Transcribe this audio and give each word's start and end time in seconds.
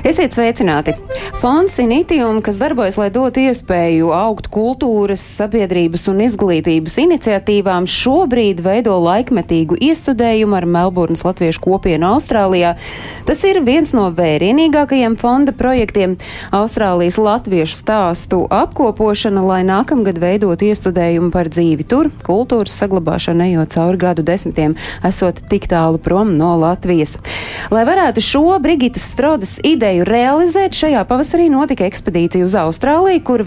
Esiet 0.00 0.32
sveicināti! 0.32 0.94
Fonds 1.40 1.78
Initium, 1.80 2.38
kas 2.44 2.56
darbojas, 2.60 2.96
lai 3.00 3.10
dotu 3.12 3.40
iespēju 3.40 4.10
augt 4.12 4.50
kultūras, 4.52 5.20
sabiedrības 5.38 6.06
un 6.12 6.22
izglītības 6.24 6.98
iniciatīvām, 7.00 7.86
šobrīd 7.88 8.62
veido 8.64 8.98
laikmetīgu 9.00 9.76
iestudējumu 9.80 10.56
ar 10.56 10.66
Melburnas 10.68 11.24
latviešu 11.24 11.62
kopienu 11.64 12.10
Austrālijā. 12.14 12.74
Tas 13.28 13.40
ir 13.48 13.60
viens 13.64 13.92
no 13.96 14.06
vērienīgākajiem 14.16 15.18
fonda 15.20 15.52
projektiem- 15.56 16.16
Austrālijas 16.60 17.16
latviešu 17.20 17.76
stāstu 17.76 18.42
apkopošana, 18.48 19.44
lai 19.44 19.62
nākamgad 19.64 20.20
veidot 20.20 20.60
iestudējumu 20.60 21.32
par 21.32 21.48
dzīvi 21.48 21.88
tur, 21.88 22.10
kultūras 22.24 22.76
saglabāšanu 22.80 23.48
ejot 23.48 23.76
cauri 23.76 23.96
gadu 23.98 24.22
desmitiem, 24.22 24.76
esot 25.04 25.40
tik 25.48 25.68
tālu 25.68 25.98
prom 25.98 26.36
no 26.36 26.56
Latvijas. 26.56 27.16
Lai 27.70 27.84
varētu 27.84 28.20
šo 28.20 28.60
Brigitas 28.60 29.08
Strodas 29.08 29.58
ideju 29.64 29.89
realizēt, 30.06 30.76
šajā 30.78 31.02
pavasarī 31.08 31.48
notika 31.52 31.86
ekspedīcija 31.88 32.46
uz 32.46 32.56
Austrāliju, 32.58 33.22
kur 33.26 33.44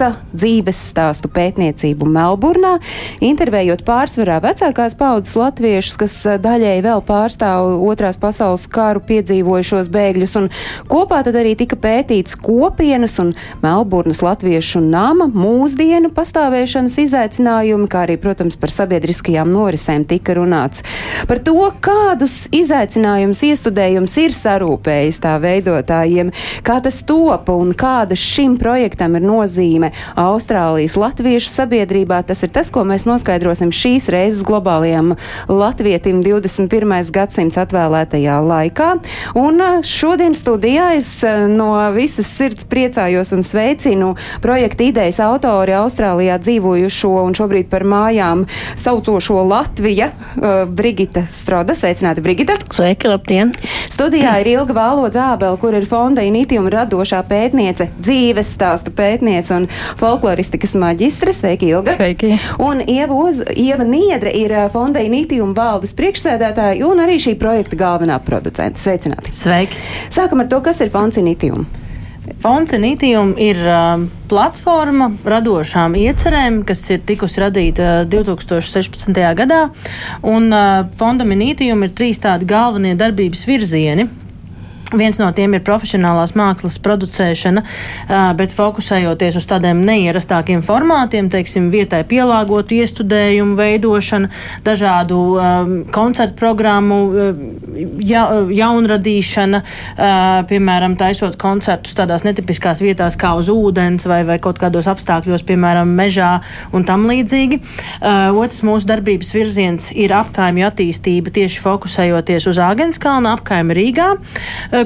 veids 0.00 0.18
dzīves 0.32 0.78
stāstu 0.92 1.28
pētniecību 1.32 2.06
Melburnā, 2.08 2.78
intervējot 3.20 3.84
pārsvarā 3.84 4.40
vecākās 4.42 4.94
paudzes 4.96 5.36
latviešus, 5.36 5.96
kas 6.00 6.14
eh, 6.26 6.38
daļēji 6.40 6.82
vēl 6.84 7.02
pārstāv 7.06 7.82
otrās 7.86 8.16
pasaules 8.16 8.66
kāru 8.72 9.02
piedzīvojušos 9.06 9.90
bēgļus, 9.92 10.36
un 10.40 10.48
kopā 10.88 11.22
tad 11.26 11.36
arī 11.36 11.54
tika 11.58 11.76
pētīts 11.76 12.36
kopienas 12.40 13.18
un 13.22 13.34
Melburnas 13.62 14.22
latviešu 14.24 14.80
nama 14.82 15.28
mūsdienu 15.28 16.12
pastāvēšanas 16.14 16.98
izaicinājumi, 17.04 17.88
kā 17.88 18.06
arī, 18.06 18.18
protams, 18.20 18.56
par 18.56 18.72
sabiedriskajām 18.72 19.52
norisēm 19.52 20.06
tika 20.08 20.36
runāts. 20.38 20.82
Par 21.28 21.42
to, 21.44 21.58
kādus 21.84 22.46
izaicinājumus 22.54 23.44
iestudējums 23.50 24.16
ir 24.22 24.36
sarūpējis 24.36 25.22
tā 25.22 25.36
veidotājiem, 25.42 26.32
kā 26.64 26.80
tas 26.84 27.02
topa 27.06 27.54
un 27.56 27.74
kāda 27.76 28.16
šim 28.18 28.56
projektam 28.60 29.18
ir 29.18 29.26
nozīme 29.26 29.81
Austrālijas 30.18 30.96
latviešu 31.00 31.50
sabiedrībā. 31.50 32.22
Tas 32.26 32.44
ir 32.44 32.52
tas, 32.54 32.70
ko 32.72 32.84
mēs 32.88 33.06
noskaidrosim 33.08 33.72
šīs 33.74 34.08
reizes 34.12 34.44
globālajam 34.46 35.14
latvietim 35.50 36.22
21. 36.24 37.10
gadsimts 37.12 37.58
atvēlētajā 37.60 38.38
laikā. 38.46 38.90
Un 39.38 39.60
eh, 39.60 39.80
šodien 39.86 40.36
studijā 40.38 40.92
es 40.98 41.10
eh, 41.26 41.46
no 41.50 41.72
visas 41.94 42.30
sirds 42.30 42.66
priecājos 42.68 43.32
un 43.34 43.44
sveicinu 43.46 44.14
projekta 44.44 44.86
idejas 44.86 45.20
autori 45.22 45.74
Austrālijā 45.76 46.38
dzīvojušo 46.42 47.12
un 47.22 47.36
šobrīd 47.36 47.70
par 47.72 47.86
mājām 47.88 48.46
saucošo 48.76 49.42
Latvija 49.48 50.10
uh, 50.12 50.64
Brigita 50.68 51.26
Stroda. 51.30 51.74
Sveicināti, 51.76 52.22
Brigita! 52.24 52.56
Sveiki, 52.72 53.08
labdien! 53.10 53.52
Studijā 53.92 54.34
ir 54.42 54.52
Ilga 54.56 54.76
Vālodza 54.76 55.26
Ābela, 55.32 55.58
kur 55.60 55.74
ir 55.76 55.86
fonda 55.88 56.24
Initium 56.26 56.68
radošā 56.72 57.22
pētniece, 57.28 57.88
dzīves 58.00 58.52
stāstu 58.56 58.94
pētniece 58.96 59.54
un 59.56 59.68
folkloristikas 60.00 60.74
maģistre. 60.78 61.34
Sveiki, 61.36 61.72
Ilga! 61.74 61.96
Sveiki. 61.98 62.36
Un 62.62 62.82
Ieva, 62.86 63.14
Uz, 63.14 63.42
Ieva 63.56 63.86
Niedre 63.88 64.32
ir 64.36 64.54
fonda 64.72 65.02
Initium 65.04 65.54
valdes 65.56 65.94
priekšsēdētāja 65.98 66.82
un 66.88 67.04
arī 67.04 67.18
šī 67.22 67.36
projekta 67.40 67.78
galvenā 67.78 68.18
producente. 68.24 68.80
Sveicināti! 68.82 69.34
Sveiki! 69.36 69.78
Sākam 70.12 70.44
ar 70.44 70.50
to, 70.52 70.62
kas 70.64 70.82
ir 70.84 70.92
fonds 70.92 71.20
Initium. 71.20 71.66
Fonds 72.42 72.72
Initium 72.72 73.34
ir 73.38 73.58
uh, 73.66 74.02
platforma 74.30 75.08
radošām 75.26 75.96
iecerēm, 75.98 76.60
kas 76.66 76.84
ir 76.94 77.02
tikusi 77.06 77.42
radīta 77.42 77.90
2016. 78.10 79.18
gadā. 79.38 79.62
Un 80.22 80.48
uh, 80.54 80.84
fondam 80.98 81.34
Initium 81.34 81.82
ir 81.82 81.94
trīs 81.98 82.22
tādi 82.22 82.46
galvenie 82.48 82.94
darbības 82.98 83.46
virzieni. 83.48 84.06
Viens 84.92 85.18
no 85.20 85.30
tiem 85.32 85.56
ir 85.56 85.62
profesionālās 85.64 86.34
mākslas 86.36 86.78
producēšana, 86.82 87.62
bet 88.36 88.52
fokusējoties 88.56 89.38
uz 89.40 89.46
tādiem 89.48 89.80
neierastākiem 89.86 90.62
formātiem, 90.66 91.30
teiksim, 91.32 91.70
vietai 91.72 92.02
pielāgotu 92.08 92.76
iestudējumu 92.76 93.56
veidošana, 93.56 94.28
dažādu 94.66 95.20
um, 95.32 95.72
koncertu 95.92 96.36
programmu 96.38 96.98
ja, 98.04 98.24
jaunradīšana, 98.52 99.62
uh, 99.62 100.42
piemēram, 100.50 100.96
taisot 101.00 101.38
koncertus 101.40 101.96
tādās 101.98 102.26
netipiskās 102.26 102.82
vietās 102.84 103.16
kā 103.20 103.32
uz 103.38 103.50
ūdens 103.52 104.06
vai, 104.10 104.22
vai 104.28 104.38
kaut 104.42 104.60
kādos 104.60 104.88
apstākļos, 104.92 105.46
piemēram, 105.48 105.92
mežā 105.96 106.34
un 106.76 106.86
tam 106.88 107.06
līdzīgi. 107.10 107.60
Uh, 107.62 108.28
otrs 108.42 108.62
mūsu 108.66 108.88
darbības 108.90 109.32
virziens 109.36 109.90
ir 109.96 110.14
apkaimju 110.16 110.68
attīstība, 110.68 111.32
tieši 111.34 111.62
fokusējoties 111.64 112.48
uz 112.52 112.60
Āgenskalna 112.62 113.36
apkaimi 113.38 113.76
Rīgā. 113.78 114.10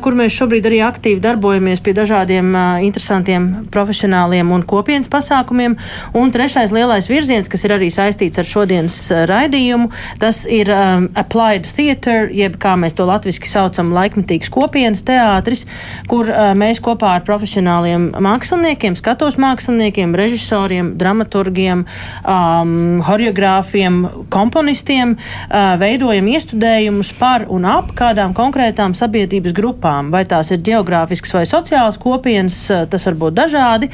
Kur 0.02 0.16
mēs 0.18 0.34
šobrīd 0.36 0.66
arī 0.68 0.78
aktīvi 0.84 1.22
darbojamies 1.24 1.80
pie 1.84 1.92
dažādiem 1.96 2.50
interesantiem 2.84 3.46
profesionāliem 3.72 4.50
un 4.52 4.64
kopienas 4.66 5.08
pasākumiem. 5.12 5.76
Un 6.16 6.32
trešais 6.34 6.72
lielais 6.74 7.08
virziens, 7.08 7.48
kas 7.48 7.64
ir 7.66 7.74
arī 7.76 7.88
saistīts 7.92 8.40
ar 8.40 8.48
šodienas 8.48 8.96
raidījumu, 9.30 9.90
tas 10.22 10.44
ir 10.50 10.70
um, 10.72 11.08
Applied 11.16 11.68
Theatre, 11.70 12.28
jeb 12.34 12.58
kā 12.62 12.74
mēs 12.80 12.96
to 12.98 13.06
latviski 13.08 13.48
saucam, 13.50 13.94
laikmetīgs 13.96 14.50
kopienas 14.52 15.04
teātris, 15.06 15.66
kur 16.10 16.30
uh, 16.30 16.52
mēs 16.58 16.82
kopā 16.84 17.16
ar 17.18 17.24
profesionāliem 17.26 18.10
māksliniekiem, 18.26 18.98
skatos 18.98 19.38
māksliniekiem, 19.42 20.14
režisoriem, 20.18 20.94
dramaturgiem, 21.00 21.86
um, 22.22 22.76
horeogrāfiem, 23.06 24.02
komponistiem 24.32 25.16
uh, 25.16 25.74
veidojam 25.80 26.28
iestudējumus 26.34 27.14
par 27.20 27.46
un 27.52 27.68
ap 27.70 27.94
kādām 27.96 28.34
konkrētām 28.36 28.96
sabiedrības 28.98 29.56
grupām 29.56 29.85
grupām. 29.86 30.10
Vai 30.10 30.24
tās 30.26 30.50
ir 30.50 30.62
geogrāfiskas 30.62 31.34
vai 31.34 31.44
sociālas 31.46 31.98
kopienas, 31.98 32.58
tas 32.90 33.06
var 33.06 33.14
būt 33.14 33.34
dažādi, 33.36 33.90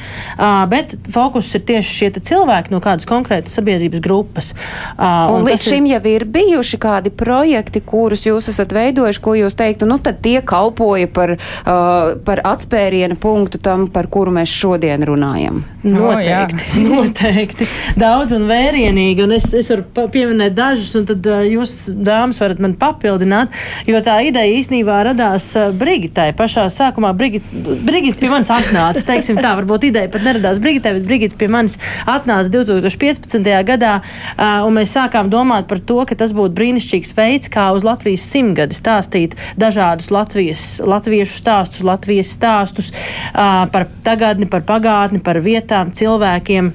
bet 0.69 0.95
fokus 1.11 1.53
ir 1.55 1.63
tieši 1.65 1.93
šie 1.93 2.09
cilvēki 2.13 2.71
no 2.73 2.79
kādas 2.81 3.05
konkrētas 3.05 3.53
sabiedrības 3.53 4.01
grupas. 4.01 4.53
Un, 4.97 5.41
un 5.41 5.47
līdz 5.47 5.67
šim 5.67 5.85
ir... 5.87 5.97
jau 5.97 6.13
ir 6.13 6.25
bijuši 6.25 6.79
kādi 6.81 7.11
projekti, 7.11 7.81
kurus 7.81 8.25
jūs 8.25 8.49
esat 8.49 8.73
veidojuši, 8.73 9.21
ko 9.21 9.35
jūs 9.37 9.57
teiktu, 9.57 9.87
nu 9.89 9.99
tad 9.99 10.21
tie 10.23 10.41
kalpoja 10.41 11.07
par, 11.07 11.35
par 11.63 12.43
atspērienu 12.43 13.17
punktu 13.19 13.61
tam, 13.61 13.87
par 13.93 14.09
kuru 14.11 14.33
mēs 14.33 14.51
šodien 14.51 15.03
runājam. 15.05 15.63
Noteikti, 15.83 16.69
oh, 16.79 16.83
noteikti. 17.03 17.67
Daudz 17.99 18.35
un 18.35 18.47
vērienīgi, 18.49 19.25
un 19.25 19.35
es, 19.35 19.49
es 19.53 19.69
varu 19.73 20.07
pieminēt 20.13 20.55
dažus, 20.55 20.93
un 20.99 21.07
tad 21.09 21.27
jūs, 21.49 21.75
dāmas, 21.93 22.39
varat 22.41 22.61
man 22.63 22.77
papildināt, 22.79 23.53
jo 23.89 23.99
tā 24.03 24.19
ideja 24.29 24.61
īstenībā 24.61 25.01
radās 25.09 25.49
Brigitai. 25.83 26.29
Pašā 26.37 26.65
sākumā 26.71 27.11
Brigita, 27.17 27.63
Brigita 27.83 28.21
pie 28.21 28.29
manis 28.31 28.51
atnāca. 28.53 29.03
Teiksim, 29.09 29.39
tā 29.43 29.53
varbūt 29.59 29.89
ideja 29.89 30.11
pat 30.11 30.23
neradās 30.25 30.61
Brigitai, 30.63 30.95
bet 30.97 31.07
Brigita 31.09 31.39
pie 31.39 31.49
manis 31.51 31.75
atnāca 32.09 32.51
2015. 32.53 33.51
gadā. 33.67 33.97
Un 34.39 34.77
mēs 34.77 34.95
sākām 34.95 35.31
domāt 35.33 35.67
par 35.71 35.81
to, 35.83 35.99
ka 36.07 36.17
tas 36.19 36.35
būtu 36.35 36.55
brīnišķīgs 36.59 37.15
veids, 37.17 37.51
kā 37.53 37.69
uz 37.75 37.85
Latvijas 37.87 38.27
simtgadi 38.31 38.77
stāstīt 38.77 39.35
dažādus 39.59 40.11
Latvijas, 40.13 40.63
latviešu 40.83 41.39
stāstus, 41.41 41.83
Latvijas 41.87 42.31
stāstus 42.37 42.93
par 43.33 43.89
tagadni, 44.05 44.47
par 44.49 44.65
pagātni, 44.67 45.23
par 45.23 45.41
vietām, 45.43 45.91
cilvēkiem 45.95 46.71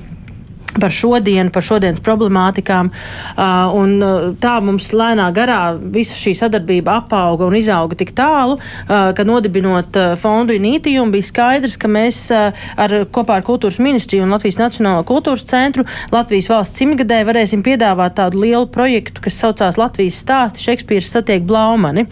par 0.80 0.94
šodienu, 0.94 1.52
par 1.54 1.66
šodienas 1.66 2.02
problemātikām. 2.04 2.90
Un, 3.78 3.94
tā 4.42 4.54
mums 4.64 4.90
lēnā 4.96 5.28
garā 5.36 5.60
visa 5.78 6.16
šī 6.18 6.34
sadarbība 6.38 6.98
apauga 7.02 7.46
un 7.48 7.56
izauga 7.58 7.98
tik 7.98 8.14
tālu, 8.18 8.58
ka 8.88 9.26
nodibinot 9.26 9.96
fondu 10.20 10.56
Inītījumu 10.58 11.14
bija 11.14 11.28
skaidrs, 11.28 11.78
ka 11.80 11.90
mēs 11.90 12.24
ar, 12.32 12.96
kopā 13.14 13.38
ar 13.38 13.46
Kultūras 13.46 13.80
ministriju 13.82 14.26
un 14.26 14.34
Latvijas 14.34 14.60
Nacionālo 14.60 15.04
kultūras 15.08 15.46
centru 15.48 15.86
Latvijas 16.12 16.48
valsts 16.50 16.80
simtgadē 16.80 17.20
varēsim 17.28 17.62
piedāvāt 17.66 18.16
tādu 18.18 18.42
lielu 18.44 18.66
projektu, 18.72 19.22
kas 19.24 19.38
saucās 19.42 19.78
Latvijas 19.80 20.20
stāsti 20.22 20.64
Šekspīrs 20.64 21.10
satiek 21.14 21.44
Blaumani. 21.48 22.06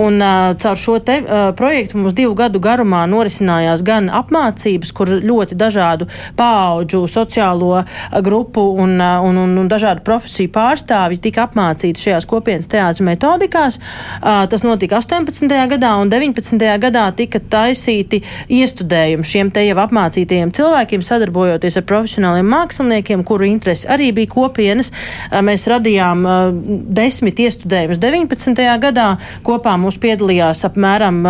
Un 0.00 0.20
caur 0.60 0.80
šo 0.80 0.98
te 1.04 1.20
projektu 1.58 2.00
mums 2.00 2.16
divu 2.16 2.36
gadu 2.38 2.60
garumā 2.62 3.04
norisinājās 3.10 3.84
gan 3.86 4.10
apmācības, 4.12 4.92
kur 4.96 5.12
ļoti 5.24 5.58
dažādu 5.58 6.08
paauģu 6.38 7.04
sociālo 7.10 7.84
grupu 8.24 8.64
un, 8.80 8.96
un, 9.00 9.38
un, 9.44 9.56
un 9.60 9.70
dažādu 9.70 10.04
profesiju 10.06 10.52
pārstāvji 10.54 11.20
tika 11.28 11.46
apmācīti 11.48 12.06
šajās 12.06 12.28
kopienas 12.30 12.70
teātras 12.70 13.04
metodikās. 13.04 13.78
Tas 14.20 14.64
notika 14.66 14.98
18. 15.00 15.48
gadā 15.74 15.94
un 16.00 16.10
19. 16.12 16.60
gadā 16.82 17.04
tika 17.16 17.40
taisīti 17.40 18.22
iestudējumi 18.52 19.26
šiem 19.28 19.52
te 19.54 19.64
jau 19.66 19.78
apmācītajiem 19.84 20.52
cilvēkiem, 20.54 21.04
sadarbojoties 21.04 21.78
ar 21.80 21.86
profesionāliem 21.88 22.48
māksliniekiem, 22.50 23.24
kuru 23.26 23.48
interesi 23.48 23.88
arī 23.90 24.10
bija 24.16 24.32
kopienas. 24.34 24.92
Mēs 25.44 25.66
radījām 25.70 26.24
desmit 26.94 27.40
iestudējumus 27.44 28.00
19. 28.02 28.64
gadā. 28.82 29.08
Kopā 29.46 29.76
mums 29.80 29.98
piedalījās 30.02 30.64
apmēram 30.68 31.22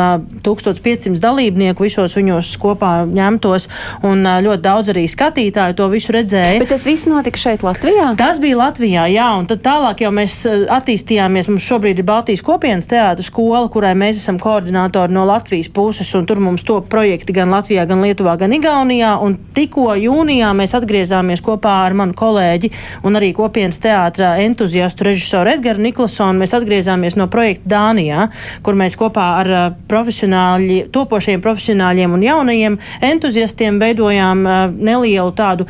1500 0.44 1.20
dalībnieku 1.22 1.86
visos 1.86 2.16
viņos 2.18 2.54
kopā 2.62 2.92
ņemtos, 3.08 3.68
un 4.06 4.24
ļoti 4.24 4.64
daudz 4.64 4.92
arī 4.94 5.06
skatītāju 5.10 5.78
to 5.78 5.88
visu 5.92 6.14
redzēja. 6.16 6.53
Bet 6.60 6.68
tas 6.70 6.84
viss 6.86 7.06
notika 7.08 7.40
šeit 7.40 7.62
Latvijā? 7.66 8.12
Tas 8.18 8.38
bija 8.42 8.58
Latvijā, 8.60 9.04
jā, 9.10 9.26
un 9.38 9.46
tad 9.50 9.62
tālāk 9.64 10.04
jau 10.04 10.10
mēs 10.14 10.36
attīstījāmies. 10.46 11.48
Mums 11.50 11.64
šobrīd 11.66 11.98
ir 11.98 12.06
Baltijas 12.06 12.44
kopienas 12.46 12.86
teātris 12.90 13.30
skola, 13.32 13.66
kurai 13.72 13.94
mēs 13.98 14.20
esam 14.20 14.38
koordinātori 14.38 15.14
no 15.14 15.24
Latvijas 15.26 15.70
puses, 15.74 16.12
un 16.14 16.28
tur 16.30 16.38
mums 16.44 16.62
to 16.66 16.78
projekti 16.90 17.34
gan 17.34 17.50
Latvijā, 17.50 17.86
gan 17.90 18.04
Lietuvā, 18.04 18.36
gan 18.38 18.54
Igaunijā. 18.54 19.16
Un 19.24 19.34
tikko 19.56 19.96
jūnijā 19.98 20.52
mēs 20.54 20.76
atgriezāmies 20.78 21.42
kopā 21.44 21.74
ar 21.88 21.96
manu 21.98 22.14
kolēģi 22.18 22.70
un 23.02 23.18
arī 23.18 23.32
kopienas 23.34 23.80
teātra 23.82 24.36
entuziastu 24.44 25.08
režisoru 25.08 25.56
Edgars 25.56 25.82
Niklsonu. 25.82 26.38
Mēs 26.44 26.54
atgriezāmies 26.54 27.18
no 27.18 27.26
projekta 27.32 27.72
Dānijā, 27.74 28.28
kur 28.62 28.78
mēs 28.78 28.98
kopā 29.00 29.26
ar 29.40 29.52
profesionāļi, 29.90 30.84
topošiem 30.94 31.42
profesionāļiem 31.42 32.14
un 32.14 32.24
jaunajiem 32.28 32.78
entuziastiem 33.10 33.82
veidojām 33.82 34.46
nelielu 34.78 35.34
tādu 35.34 35.66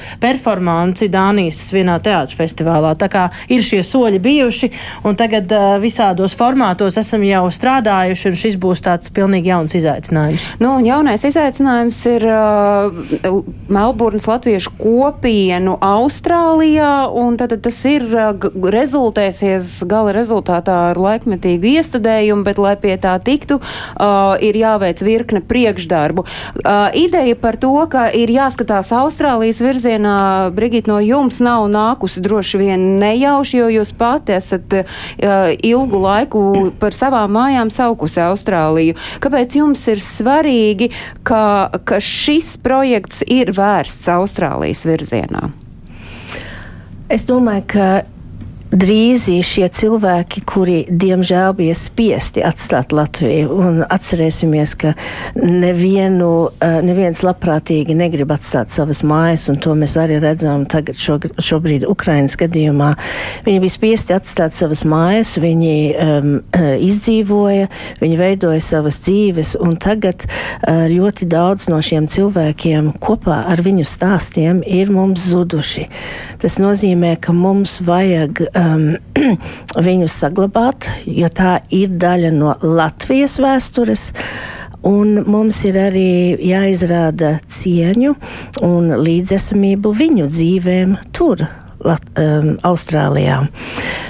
performanci 0.65 1.09
Dānijas 1.13 1.73
vienā 1.73 1.99
teātra 2.01 2.37
festivālā. 2.37 2.95
Tā 2.97 3.09
kā 3.09 3.29
ir 3.53 3.63
šie 3.63 3.83
soļi 3.85 4.21
bijuši, 4.21 4.71
un 5.05 5.17
tagad 5.17 5.51
visādos 5.81 6.35
formātos 6.35 6.97
esam 6.97 7.23
jau 7.25 7.45
strādājuši, 7.51 8.29
un 8.31 8.39
šis 8.39 8.57
būs 8.57 8.83
tāds 8.85 9.11
pilnīgi 9.15 9.51
jauns 9.53 9.75
izaicinājums. 9.75 10.47
Nu, 10.61 10.79
jaunais 10.85 11.25
izaicinājums 11.25 12.01
ir 12.09 12.27
uh, 12.29 13.43
Melburnas 13.69 14.27
latviešu 14.27 14.75
kopienu 14.79 15.77
Austrālijā, 15.81 17.09
un 17.13 17.37
tad, 17.37 17.55
tad 17.55 17.65
tas 17.69 17.81
ir 17.89 18.07
uh, 18.09 18.33
rezultēsies 18.75 19.85
gala 19.89 20.15
rezultātā 20.17 20.79
ar 20.93 21.01
laikmetīgu 21.01 21.75
iestudējumu, 21.77 22.45
bet, 22.47 22.61
lai 22.63 22.75
pie 22.81 22.97
tā 23.01 23.17
tiktu, 23.25 23.61
uh, 23.61 24.35
ir 24.41 24.57
jāveic 24.59 25.03
virkne 25.05 25.45
priekšdarbu. 25.45 26.25
Uh, 26.25 26.89
ideja 26.97 27.37
par 27.37 27.59
to, 27.61 27.75
ka 27.91 28.09
ir 28.15 28.33
jāskatās 28.33 28.93
Austrālijas 28.95 29.61
virzienā, 29.63 30.54
Brigita, 30.55 30.93
no 30.93 31.01
jums 31.03 31.41
nav 31.45 31.67
nākusi 31.73 32.23
droši 32.25 32.61
vien 32.61 32.87
nejauši, 33.03 33.59
jo 33.63 33.71
jūs 33.79 33.95
pati 33.99 34.37
esat 34.37 34.79
uh, 34.81 35.51
ilgu 35.55 36.01
laiku 36.05 36.45
par 36.81 36.97
savām 36.97 37.35
mājām 37.37 37.73
saukusi 37.75 38.23
Austrāliju. 38.25 38.97
Kāpēc 39.25 39.59
jums 39.59 39.85
ir 39.91 40.03
svarīgi, 40.05 40.91
ka, 41.27 41.45
ka 41.85 42.01
šis 42.03 42.55
projekts 42.65 43.25
ir 43.27 43.53
vērsts 43.57 44.11
Austrālijas 44.15 44.85
virzienā? 44.87 45.49
Es 47.13 47.27
domāju, 47.29 47.67
ka 47.75 47.89
drīz 48.75 49.29
šie 49.47 49.67
cilvēki, 49.71 50.43
kuri 50.49 50.77
diemžēl 50.91 51.55
bija 51.57 51.75
spiesti 51.79 52.43
atstāt 52.45 52.93
Latviju. 52.95 53.51
Un 53.55 53.83
atcerēsimies, 53.87 54.75
ka 54.79 54.95
nevienu, 55.39 56.51
eh, 56.61 56.81
neviens 56.83 57.23
labprātīgi 57.23 57.95
negrib 57.97 58.33
atstāt 58.35 58.75
savas 58.75 59.03
mājas, 59.03 59.49
un 59.49 59.61
to 59.63 59.75
mēs 59.79 59.97
arī 60.01 60.19
redzam 60.23 60.67
tagad 60.67 60.99
šo, 60.99 61.19
šobrīd 61.39 61.87
Ukrainas 61.89 62.37
gadījumā. 62.37 62.95
Viņi 63.47 63.61
bija 63.61 63.77
spiesti 63.77 64.17
atstāt 64.17 64.55
savas 64.55 64.85
mājas, 64.85 65.37
viņi 65.39 65.77
um, 65.95 66.43
izdzīvoja, 66.55 67.69
viņi 68.01 68.19
veidoja 68.19 68.61
savas 68.61 69.01
dzīves, 69.07 69.55
un 69.61 69.77
tagad 69.77 70.27
uh, 70.27 70.87
ļoti 70.91 71.29
daudz 71.31 71.69
no 71.71 71.81
šiem 71.85 72.09
cilvēkiem 72.11 72.93
kopā 72.99 73.45
ar 73.51 73.63
viņu 73.65 73.87
stāstiem 73.87 74.63
ir 74.67 74.91
mums 74.95 75.29
zuduši. 75.31 75.89
Tas 76.43 76.59
nozīmē, 76.59 77.15
ka 77.21 77.35
mums 77.37 77.79
vajag 77.85 78.45
uh, 78.49 78.64
um, 78.65 78.85
viņus 79.89 80.19
saglabāt, 80.25 80.89
jo 81.07 81.29
tā 81.33 81.59
ir 81.75 81.95
daļa 82.01 82.33
no 82.35 82.55
Latvijas 82.63 83.39
vēstures. 83.43 84.11
Un 84.85 85.23
mums 85.25 85.63
ir 85.65 85.79
arī 85.81 86.37
jāizrāda 86.45 87.39
cieņu 87.49 88.17
un 88.67 88.91
līdzesamību 89.01 89.93
viņu 89.97 90.27
dzīvēm 90.29 90.99
tur, 91.17 91.47
Lat, 91.85 92.05
um, 92.17 92.55
Austrālijā. 92.65 93.43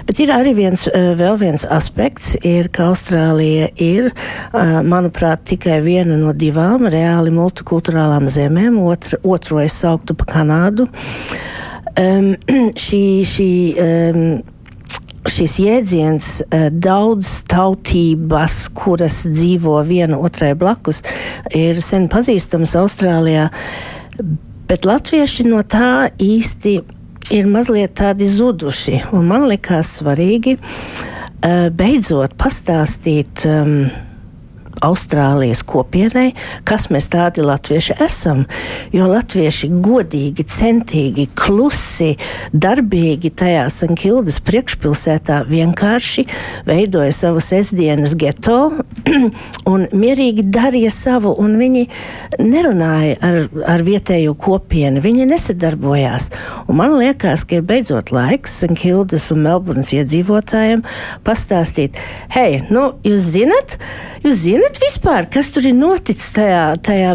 Bet 0.06 0.21
ir 0.23 0.31
arī 0.31 0.53
viens, 0.55 0.85
uh, 0.87 1.09
vēl 1.19 1.35
viens 1.41 1.65
aspekts, 1.67 2.37
ir, 2.47 2.69
ka 2.71 2.93
Austrālija 2.93 3.67
ir, 3.83 4.12
uh, 4.12 4.77
manuprāt, 4.87 5.43
tikai 5.50 5.81
viena 5.83 6.15
no 6.21 6.31
divām 6.39 6.87
reāli 6.87 7.35
multikulturālām 7.35 8.31
zemēm, 8.31 8.79
otra, 8.79 9.19
otro 9.27 9.59
es 9.65 9.75
sauktu 9.83 10.15
pa 10.15 10.29
Kanādu. 10.37 10.87
Um, 11.94 12.35
šī, 12.85 13.05
šī 13.29 13.50
um, 13.79 14.25
šis 15.31 15.55
jēdziens 15.62 16.31
uh, 16.43 16.67
daudz 16.70 17.37
tautības, 17.50 18.56
kuras 18.75 19.23
dzīvo 19.29 19.79
viena 19.87 20.19
otrai 20.19 20.52
blakus, 20.58 21.02
ir 21.55 21.79
sen 21.85 22.08
pazīstams 22.12 22.75
Austrālijā, 22.81 23.49
bet 24.69 24.88
latvieši 24.88 25.46
no 25.46 25.62
tā 25.62 26.11
īsti 26.19 26.75
ir 27.35 27.46
mazliet 27.49 27.94
tādi 28.00 28.26
zuduši. 28.29 29.05
Man 29.14 29.47
likās 29.52 29.94
svarīgi 30.00 30.58
uh, 30.58 31.70
beidzot 31.70 32.35
pastāstīt. 32.40 33.47
Um, 33.49 33.79
Austrālijas 34.85 35.63
kopienai, 35.67 36.33
kas 36.69 36.89
mēs 36.93 37.09
tādi 37.13 37.45
latvieši 37.45 37.97
esam. 38.05 38.45
Jo 38.95 39.09
latvieši 39.11 39.71
godīgi, 39.85 40.47
centīgi, 40.51 41.27
klusi, 41.39 42.15
darbīgi 42.53 43.33
tajā 43.35 43.67
Sankildas 43.73 44.41
priekšpilsētā 44.45 45.43
vienkārši 45.49 46.27
veidoja 46.69 47.13
savu 47.15 47.43
sestdienas 47.45 48.15
geto 48.19 48.61
un 49.73 49.87
mierīgi 49.93 50.47
darīja 50.55 50.93
savu, 50.95 51.35
un 51.41 51.57
viņi 51.61 51.87
nerunāja 52.43 53.19
ar, 53.25 53.41
ar 53.77 53.85
vietējo 53.87 54.35
kopienu, 54.39 55.03
viņi 55.05 55.29
nesadarbojās. 55.33 56.31
Un 56.69 56.81
man 56.81 56.97
liekas, 57.01 57.47
ka 57.49 57.59
ir 57.59 57.67
beidzot 57.69 58.13
laiks 58.15 58.61
Sankildas 58.63 59.31
un 59.35 59.45
Melburnas 59.47 59.93
iedzīvotājiem 59.97 60.85
pastāstīt, 61.27 62.01
hei, 62.35 62.63
nu, 62.73 62.91
jūs 63.07 63.31
zinat, 63.35 63.79
jūs 64.25 64.43
zinat, 64.45 64.74
zinat 64.75 64.82
vispār, 64.82 65.26
kas 65.31 65.50
tur 65.53 65.67
ir 65.67 65.75
noticis 65.75 66.32
tajā, 66.35 66.76
tajā 66.82 67.15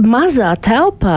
mazā 0.00 0.54
telpā, 0.64 1.16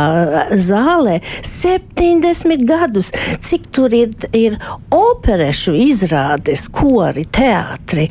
zālē, 0.59 1.19
70 1.45 2.65
gadus, 2.67 3.11
cik 3.43 3.69
tur 3.73 3.93
ir, 3.95 4.13
ir 4.35 4.57
operešu 4.93 5.75
izrādes, 5.87 6.67
kori, 6.73 7.25
teātri. 7.25 8.07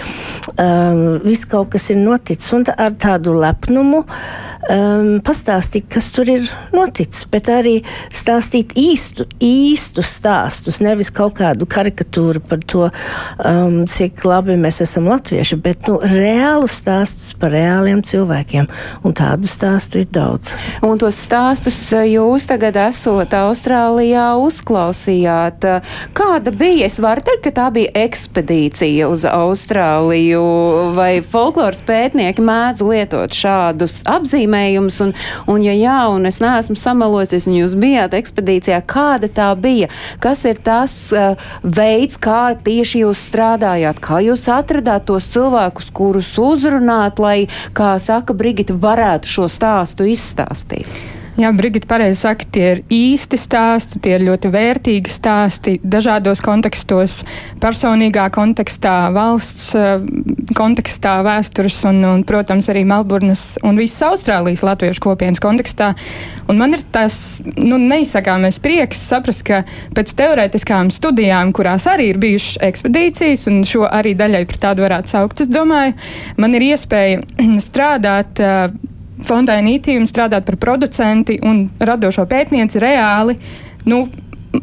Um, 0.57 1.21
viss 1.25 1.49
kaut 1.49 1.73
kas 1.75 1.91
ir 1.93 2.01
noticis, 2.01 2.53
un 2.57 2.67
ar 2.73 2.95
tādu 3.01 3.37
lepnumu 3.37 4.05
um, 4.71 5.11
pastāstīt, 5.25 5.89
kas 5.93 6.11
tur 6.15 6.31
ir 6.31 6.47
noticis, 6.75 7.27
bet 7.31 7.51
arī 7.53 7.77
stāstīt 8.15 8.75
īstu, 8.79 9.27
īstu 9.43 10.05
stāstus, 10.07 10.81
nevis 10.85 11.13
kaut 11.15 11.37
kādu 11.41 11.69
karikatūru 11.71 12.43
par 12.47 12.63
to, 12.69 12.89
um, 13.45 13.83
cik 13.91 14.25
labi 14.27 14.59
mēs 14.61 14.83
esam 14.85 15.09
latvieši, 15.11 15.59
bet 15.63 15.91
nu, 15.91 15.99
reālu 16.03 16.71
stāstus 16.71 17.35
par 17.39 17.55
reāliem 17.55 18.03
cilvēkiem, 18.07 18.69
un 19.07 19.17
tādu 19.17 19.51
stāstu 19.51 20.03
ir 20.03 20.11
daudz 20.13 20.36
daudz. 20.37 20.57
Un 20.83 20.99
tos 20.99 21.17
stāstus 21.17 21.77
eh, 21.93 22.07
jūs 22.17 22.47
tagad 22.49 22.77
esot 22.77 23.33
Austrālijā 23.35 24.37
uzklausījāt. 24.41 25.65
Kāda 26.17 26.53
bija? 26.53 26.87
Es 26.87 26.99
varu 27.01 27.23
teikt, 27.25 27.43
ka 27.47 27.53
tā 27.57 27.67
bija 27.73 27.91
ekspedīcija 28.07 29.09
uz 29.09 29.25
Austrāliju, 29.25 30.93
vai 30.97 31.23
folkloras 31.23 31.83
pētnieki 31.87 32.43
mēdz 32.45 32.85
lietot 32.85 33.35
šādus 33.35 34.03
apzīmējumus, 34.07 35.01
un, 35.05 35.15
un 35.49 35.65
ja 35.65 35.75
jā, 35.77 35.99
un 36.13 36.27
es 36.27 36.41
neesmu 36.41 36.77
samalosies, 36.79 37.49
un 37.49 37.59
jūs 37.59 37.77
bijāt 37.79 38.15
ekspedīcijā, 38.17 38.83
kāda 38.87 39.31
tā 39.33 39.51
bija? 39.59 39.89
Kas 40.21 40.45
ir 40.49 40.61
tas 40.63 40.95
uh, 41.15 41.35
veids, 41.63 42.19
kā 42.21 42.55
tieši 42.67 43.05
jūs 43.05 43.27
strādājāt, 43.31 44.01
kā 44.05 44.21
jūs 44.25 44.47
atradāt 44.53 45.09
tos 45.09 45.29
cilvēkus, 45.33 45.91
kurus 45.97 46.33
uzrunāt, 46.41 47.21
lai, 47.23 47.49
kā 47.77 47.97
saka 48.03 48.37
Brigita, 48.37 48.77
varētu 48.81 49.31
šo 49.31 49.49
stāstu 49.53 50.07
izstāstīt? 50.27 50.91
Jā, 51.37 51.51
Brigita 51.53 51.85
pareizi 51.91 52.23
saka, 52.23 52.47
tie 52.49 52.63
ir 52.71 52.79
īsti 52.89 53.37
stāsti, 53.37 53.99
tie 54.01 54.15
ir 54.17 54.23
ļoti 54.25 54.49
vērtīgi 54.55 55.11
stāsti 55.13 55.75
dažādos 55.85 56.41
kontekstos, 56.41 57.19
personīgā 57.61 58.31
kontekstā, 58.33 59.11
valsts 59.13 59.67
uh, 59.77 60.01
kontekstā, 60.57 61.19
vēstures 61.27 61.83
un, 61.91 62.01
un, 62.09 62.25
protams, 62.25 62.71
arī 62.73 62.87
Melburnas 62.89 63.45
un 63.69 63.77
visas 63.77 64.07
Austrālijas 64.09 64.65
latviešu 64.65 65.05
kopienas 65.05 65.45
kontekstā. 65.45 65.91
Un 66.49 66.57
man 66.63 66.73
ir 66.73 66.87
tas 66.97 67.43
nu, 67.61 67.77
neizsakāmais 67.85 68.57
prieks 68.65 69.05
saprast, 69.05 69.45
ka 69.45 69.61
pēc 69.93 70.17
teorētiskām 70.17 70.89
studijām, 70.95 71.53
kurās 71.53 71.85
arī 71.93 72.15
ir 72.15 72.23
bijušas 72.25 72.63
ekspedīcijas, 72.73 73.45
un 73.53 73.61
šo 73.69 73.85
arī 73.85 74.17
daļai 74.17 74.47
par 74.49 74.65
tādu 74.71 74.89
varētu 74.89 75.19
saukt, 75.19 75.45
es 75.45 75.53
domāju, 75.53 75.99
man 76.41 76.57
ir 76.57 76.71
iespēja 76.73 77.25
strādāt. 77.69 78.41
Uh, 78.41 78.95
fondainītī 79.25 79.97
un 80.01 80.07
strādāt 80.09 80.47
par 80.49 80.59
producenti 80.61 81.39
un 81.43 81.67
radošo 81.81 82.27
pētnieci 82.29 82.83
reāli. 82.83 83.37
Nu, 83.87 84.05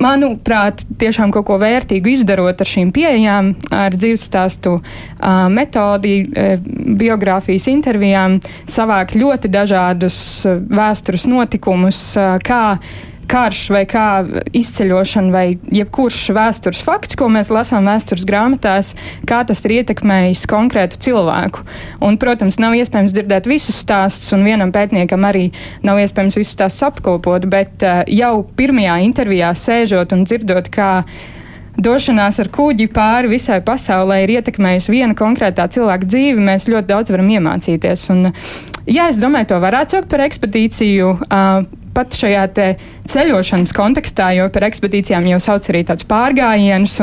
manuprāt, 0.01 0.83
tiešām 0.99 1.31
kaut 1.33 1.45
ko 1.47 1.57
vērtīgu 1.61 2.11
izdarot 2.13 2.61
ar 2.61 2.69
šīm 2.69 2.91
pieejām, 2.95 3.53
ar 3.73 3.95
dzīvesstāstu 3.95 4.75
metodi, 5.53 6.15
biogrāfijas 7.03 7.67
intervijām, 7.71 8.39
savākt 8.69 9.17
ļoti 9.19 9.51
dažādus 9.53 10.17
vēstures 10.69 11.27
notikumus, 11.29 12.05
kā 12.45 12.63
karš 13.29 13.61
vai 13.73 13.83
kā 13.89 14.07
izceļošana 14.55 15.33
vai 15.33 15.45
jebkurš 15.73 16.19
vēstures 16.35 16.83
fakts, 16.85 17.17
ko 17.19 17.29
mēs 17.31 17.51
lasām 17.53 17.87
vēstures 17.89 18.25
grāmatās, 18.29 18.93
kā 19.29 19.41
tas 19.47 19.63
ir 19.65 19.77
ietekmējis 19.79 20.45
konkrētu 20.51 21.01
cilvēku. 21.03 21.65
Un, 22.03 22.17
protams, 22.21 22.59
nav 22.61 22.77
iespējams 22.77 23.15
dzirdēt 23.15 23.49
visus 23.49 23.79
stāstus, 23.83 24.31
un 24.35 24.45
vienam 24.47 24.73
pētniekam 24.75 25.27
arī 25.27 25.49
nav 25.85 26.01
iespējams 26.03 26.39
visus 26.39 26.55
stāstus 26.57 26.87
apkopot, 26.89 27.47
bet 27.51 27.85
uh, 27.85 28.03
jau 28.07 28.43
pirmajā 28.57 28.99
intervijā 29.07 29.53
sēžot 29.57 30.15
un 30.15 30.27
dzirdot, 30.27 30.69
kā 30.73 30.91
došanās 31.73 32.37
ar 32.43 32.49
kuģi 32.53 32.89
pāri 32.93 33.31
visai 33.33 33.59
pasaulē 33.65 34.23
ir 34.23 34.35
ietekmējusi 34.37 34.93
viena 34.93 35.17
konkrētā 35.17 35.65
cilvēka 35.73 36.09
dzīvi, 36.09 36.43
mēs 36.51 36.69
ļoti 36.69 36.89
daudz 36.91 37.13
varam 37.13 37.31
iemācīties. 37.33 38.09
Un, 38.13 38.27
jā, 38.85 39.07
es 39.09 39.21
domāju, 39.21 39.53
to 39.53 39.63
varētu 39.63 39.97
saukt 39.97 40.11
par 40.11 40.27
ekspedīciju. 40.27 41.15
Uh, 41.25 41.81
pat 41.95 42.17
šajā 42.17 42.43
ceļošanas 43.09 43.73
kontekstā, 43.75 44.33
jo 44.37 44.49
par 44.53 44.67
ekspedīcijām 44.69 45.27
jau 45.33 45.41
sauc 45.43 45.71
arī 45.71 45.85
tādus 45.87 46.09
pārgājienus. 46.09 46.99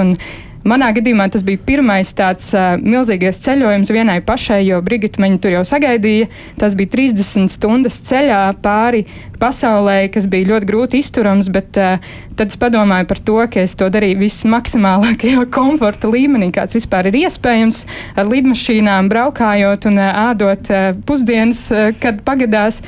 Manā 0.60 0.90
gadījumā 0.92 1.24
tas 1.32 1.40
bija 1.44 1.56
pirmais 1.64 2.10
tāds 2.12 2.50
uh, 2.52 2.74
milzīgais 2.76 3.38
ceļojums 3.40 3.90
vienai 3.96 4.18
pašai, 4.20 4.58
jo 4.66 4.82
Brigita 4.84 5.22
mani 5.22 5.38
tur 5.40 5.54
jau 5.54 5.62
sagaidīja. 5.64 6.28
Tas 6.60 6.76
bija 6.76 6.92
30 6.92 7.48
stundas 7.48 7.96
ceļā 8.04 8.42
pāri 8.60 9.06
pasaulē, 9.40 10.10
kas 10.12 10.28
bija 10.28 10.50
ļoti 10.50 10.68
grūti 10.68 11.00
izturams, 11.00 11.48
bet 11.52 11.80
uh, 11.80 11.96
tad 12.36 12.52
es 12.52 12.60
padomāju 12.60 13.08
par 13.08 13.22
to, 13.24 13.38
ka 13.54 13.64
es 13.64 13.72
to 13.80 13.88
darīju 13.88 14.20
vismaksimālākajā 14.20 15.48
komforta 15.56 16.12
līmenī, 16.12 16.50
kāds 16.52 16.76
vispār 16.76 17.08
ir 17.08 17.22
iespējams, 17.22 17.86
ar 18.20 18.28
lidmašīnām 18.28 19.08
braukājot 19.08 19.88
un 19.88 19.96
uh, 19.96 20.26
ādot 20.28 20.68
uh, 20.74 20.90
pusdienas, 21.08 21.70
uh, 21.72 21.88
kad 22.04 22.20
pagadās. 22.28 22.82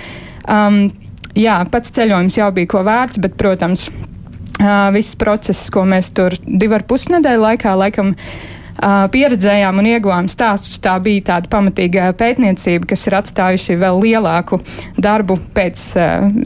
Um, 0.45 0.91
jā, 1.39 1.59
pats 1.73 1.95
ceļojums 1.97 2.39
jau 2.39 2.49
bija 2.55 2.71
ko 2.73 2.83
vērts, 2.87 3.21
bet, 3.23 3.37
protams, 3.41 3.87
viss 4.95 5.19
process, 5.19 5.71
ko 5.73 5.85
mēs 5.89 6.13
tur 6.15 6.37
divu 6.47 6.77
ar 6.79 6.87
pus 6.89 7.09
nedēļu 7.13 7.47
laikā 7.47 7.75
laikam 7.79 8.15
pieredzējām 8.83 9.79
un 9.79 9.89
ieguvām 9.93 10.29
stāstus. 10.33 10.81
Tā 10.83 10.97
bija 11.03 11.29
tāda 11.33 11.51
pamatīga 11.53 12.09
pētniecība, 12.19 12.89
kas 12.93 13.07
ir 13.07 13.17
atstājusi 13.19 13.79
vēl 13.81 14.01
lielāku 14.03 14.59
darbu 14.99 15.39
pēc 15.55 15.85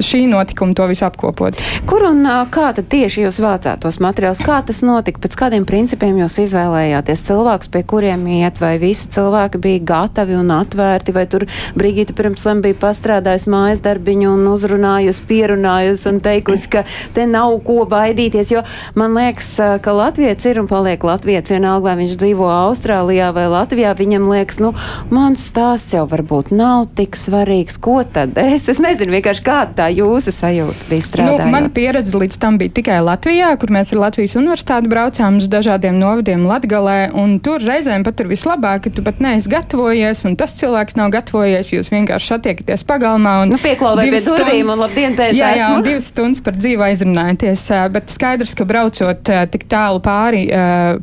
šī 0.04 0.22
notikuma 0.30 0.76
to 0.76 0.86
visu 0.90 1.06
apkopot. 1.08 1.58
Kur 1.88 2.06
un 2.10 2.22
kā 2.52 2.68
tad 2.76 2.88
tieši 2.92 3.24
jūs 3.24 3.40
vācāt 3.42 3.80
tos 3.84 3.98
materiālus? 4.04 4.42
Kā 4.44 4.60
tas 4.66 4.82
notika? 4.84 5.22
Pēc 5.24 5.36
kādiem 5.40 5.66
principiem 5.68 6.20
jūs 6.20 6.38
izvēlējāties 6.44 7.24
cilvēkus, 7.30 7.70
pie 7.72 7.82
kuriem 7.88 8.26
iet, 8.38 8.60
vai 8.60 8.76
visi 8.82 9.08
cilvēki 9.16 9.62
bija 9.62 9.84
gatavi 9.92 10.36
un 10.36 10.52
atvērti, 10.58 11.14
vai 11.16 11.24
tur 11.30 11.46
Brigita 11.78 12.14
pirms 12.16 12.44
tam 12.46 12.62
bija 12.64 12.76
pastrādājusi 12.84 13.50
mājas 13.52 13.82
darbiņu 13.84 14.34
un 14.36 14.44
uzrunājusi, 14.52 15.24
pierunājusi 15.30 16.10
un 16.12 16.20
teikusi, 16.24 16.70
ka 16.76 16.84
te 17.16 17.24
nav 17.30 17.56
ko 17.66 17.84
baidīties, 17.88 18.52
jo 18.52 18.62
man 18.98 19.16
liekas, 19.16 19.54
ka 19.82 19.96
Latvijas 19.96 20.44
ir 20.50 20.60
un 20.60 20.68
paliek 20.70 21.02
Latvijas 21.06 21.50
vienalga, 21.54 21.88
vai 21.88 21.96
viņš 22.02 22.18
dzīvo 22.20 22.25
dzīvo 22.26 22.46
Austrālijā 22.50 23.30
vai 23.34 23.46
Latvijā, 23.50 23.92
viņam 23.94 24.26
liekas, 24.32 24.58
nu, 24.62 24.72
mans 25.14 25.44
stāsts 25.46 25.94
jau 25.94 26.06
varbūt 26.10 26.50
nav 26.50 26.88
tik 26.98 27.14
svarīgs. 27.18 27.78
Ko 27.78 28.00
tad 28.02 28.36
es? 28.42 28.66
Es 28.72 28.80
nezinu, 28.82 29.14
vienkārši 29.14 29.44
kāda 29.46 29.76
tā 29.82 29.86
jūsu 29.94 30.34
sajūta 30.34 30.88
bija 30.90 31.04
strādājot. 31.06 31.44
Nu, 31.46 31.54
mana 31.54 31.70
pieredze 31.70 32.16
līdz 32.18 32.38
tam 32.42 32.58
bija 32.58 32.74
tikai 32.74 32.98
Latvijā, 33.06 33.52
kur 33.60 33.70
mēs 33.74 33.94
ar 33.94 34.02
Latvijas 34.08 34.34
universitāti 34.40 34.90
braucām 34.90 35.38
uz 35.38 35.46
dažādiem 35.52 35.98
novadiem 36.00 36.46
Latgalē, 36.48 37.12
un 37.14 37.38
tur 37.44 37.62
reizēm 37.62 38.04
pat 38.06 38.24
ir 38.24 38.30
vislabāk, 38.32 38.86
ka 38.86 38.94
tu 38.96 39.04
pat 39.06 39.22
neesi 39.22 39.50
gatavojies, 39.52 40.24
un 40.26 40.36
tas 40.40 40.56
cilvēks 40.58 40.98
nav 40.98 41.12
gatavojies, 41.14 41.70
jūs 41.76 41.92
vienkārši 41.94 42.32
satiekaties 42.32 42.86
pagalmā 42.88 43.36
un 43.44 43.54
nu, 43.54 43.60
pieklauvē 43.62 44.08
pie 44.10 44.22
durvīm 44.26 44.74
un 44.74 44.82
labdien 44.82 45.16
teicu. 45.18 45.38
Jā, 45.38 45.52
jā, 45.60 45.70
un 45.76 45.86
divas 45.86 46.10
stundas 46.10 46.42
par 46.42 46.58
dzīvu 46.58 46.86
aizrunājaties, 46.88 47.66
bet 47.94 48.10
skaidrs, 48.12 48.56
ka 48.58 48.66
braucot 48.68 49.32
tik 49.52 49.66
tālu 49.70 50.02
pāri, 50.04 50.46